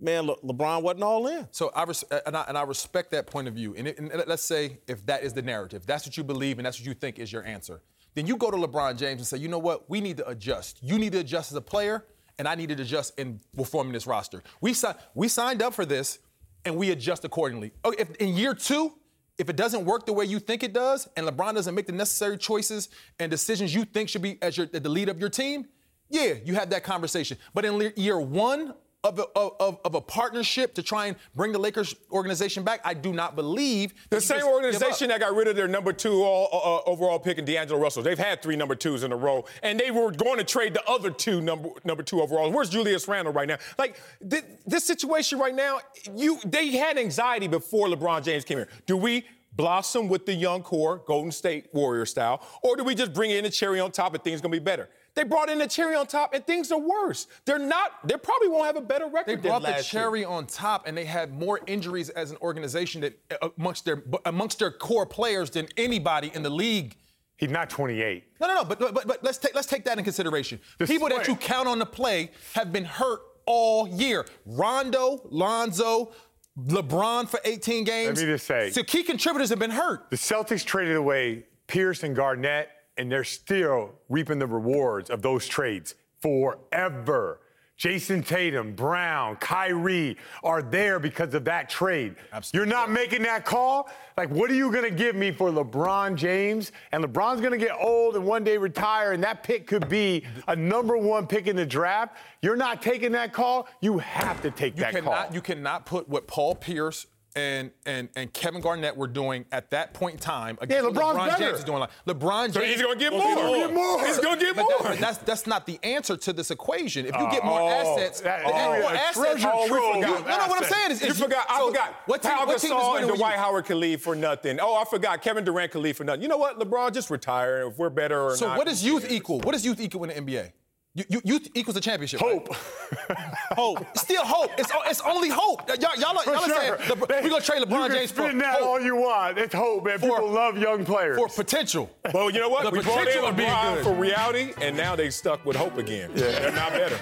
[0.00, 1.46] man, Le- LeBron wasn't all in.
[1.50, 3.74] So I, res- uh, and I and I respect that point of view.
[3.76, 6.66] And, it, and let's say if that is the narrative, that's what you believe, and
[6.66, 7.82] that's what you think is your answer.
[8.14, 9.88] Then you go to LeBron James and say, you know what?
[9.88, 10.78] We need to adjust.
[10.82, 12.04] You need to adjust as a player,
[12.38, 14.42] and I need to adjust in we're forming this roster.
[14.60, 16.18] We si- we signed up for this,
[16.64, 17.72] and we adjust accordingly.
[17.84, 18.94] Oh, if in year two.
[19.38, 21.92] If it doesn't work the way you think it does, and LeBron doesn't make the
[21.92, 22.88] necessary choices
[23.20, 25.68] and decisions you think should be as your, the lead of your team,
[26.10, 27.38] yeah, you have that conversation.
[27.54, 31.58] But in year one of a, of, of a partnership to try and bring the
[31.58, 35.68] Lakers organization back, I do not believe The same organization that got rid of their
[35.68, 38.02] number two all, uh, overall pick in D'Angelo Russell.
[38.02, 40.84] They've had three number twos in a row, and they were going to trade the
[40.88, 42.50] other two number number two overall.
[42.50, 43.58] Where's Julius Randle right now?
[43.78, 45.78] Like thi- this situation right now,
[46.16, 48.68] you they had anxiety before LeBron James came here.
[48.86, 49.24] Do we?
[49.50, 53.44] Blossom with the young core, Golden State Warrior style, or do we just bring in
[53.44, 54.88] a cherry on top and things gonna be better?
[55.18, 57.26] They brought in a cherry on top and things are worse.
[57.44, 58.06] They're not.
[58.06, 59.26] They probably won't have a better record.
[59.26, 60.02] They than brought the last year.
[60.02, 64.04] cherry on top, and they had more injuries as an organization that uh, amongst their
[64.24, 66.96] amongst their core players than anybody in the league
[67.36, 68.24] He's not 28.
[68.40, 68.64] No, no, no.
[68.64, 70.60] But but but let's take let's take that in consideration.
[70.78, 74.26] The People that you count on to play have been hurt all year.
[74.44, 76.12] Rondo, Lonzo,
[76.58, 78.18] LeBron for 18 games.
[78.18, 80.10] Let me just say- so key contributors have been hurt.
[80.10, 85.46] The Celtics traded away Pierce and Garnett, and they're still reaping the rewards of those
[85.46, 87.40] trades forever.
[87.78, 92.16] Jayson Tatum, Brown, Kyrie are there because of that trade.
[92.52, 93.88] You're not making that call?
[94.16, 96.72] Like, what are you going to give me for LeBron James?
[96.90, 100.24] And LeBron's going to get old and one day retire, and that pick could be
[100.48, 102.16] a number one pick in the draft.
[102.42, 103.68] You're not taking that call.
[103.80, 105.34] You have to take You that cannot call.
[105.34, 107.06] you cannot put what Paul Pierce
[107.36, 111.16] and and and Kevin Garnett were doing at that point in time against what LeBron's
[111.18, 111.44] LeBron better.
[111.44, 111.78] James is doing.
[111.80, 113.52] Like LeBron James, So he's gonna get will more.
[113.54, 114.06] be Get more.
[114.06, 114.90] He's gonna get But that- more.
[114.90, 117.06] but that's that's not the answer to this equation.
[117.06, 119.94] If you get more Oh, assets, that- if you oh, more assets, oh, we trove
[119.94, 120.20] forgot.
[120.20, 120.46] of No, no.
[120.48, 121.46] What I'm saying is, you is forgot.
[121.48, 121.94] I so forgot.
[122.06, 123.38] What team, Pau what team Gasol winning and Dwight you?
[123.40, 124.58] Howard can leave for nothing.
[124.60, 125.22] Oh, I forgot.
[125.22, 126.22] Kevin Durant can leave for nothing.
[126.22, 126.58] You know what?
[126.58, 127.68] LeBron just retire.
[127.68, 128.58] If we're better or So not.
[128.58, 129.40] what does youth equal?
[129.40, 130.52] What does youth equal in the NBA?
[130.98, 132.18] You, you, youth equals a championship.
[132.18, 132.52] Hope.
[133.52, 133.86] hope.
[133.96, 134.50] Still hope.
[134.58, 135.68] It's, it's only hope.
[135.68, 136.96] Y'all, y'all, are- y'all are saying sure.
[136.96, 138.66] LeBron, we're gonna trade You LeBron can James for spin that hope.
[138.66, 139.38] all you want.
[139.38, 140.00] It's hope, man.
[140.00, 141.16] People love young players.
[141.18, 141.88] For potential.
[142.12, 142.64] Well, you know what?
[142.64, 143.84] The we brought in potential of being LeBron good.
[143.84, 146.10] for reality, and now they stuck with hope again.
[146.16, 146.32] Yeah.
[146.32, 146.98] They're not better.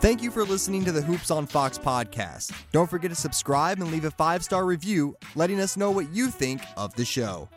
[0.00, 2.52] Thank you for listening to the Hoops on Fox podcast.
[2.72, 6.28] Don't forget to subscribe and leave a five star review letting us know what you
[6.30, 7.48] think of the show.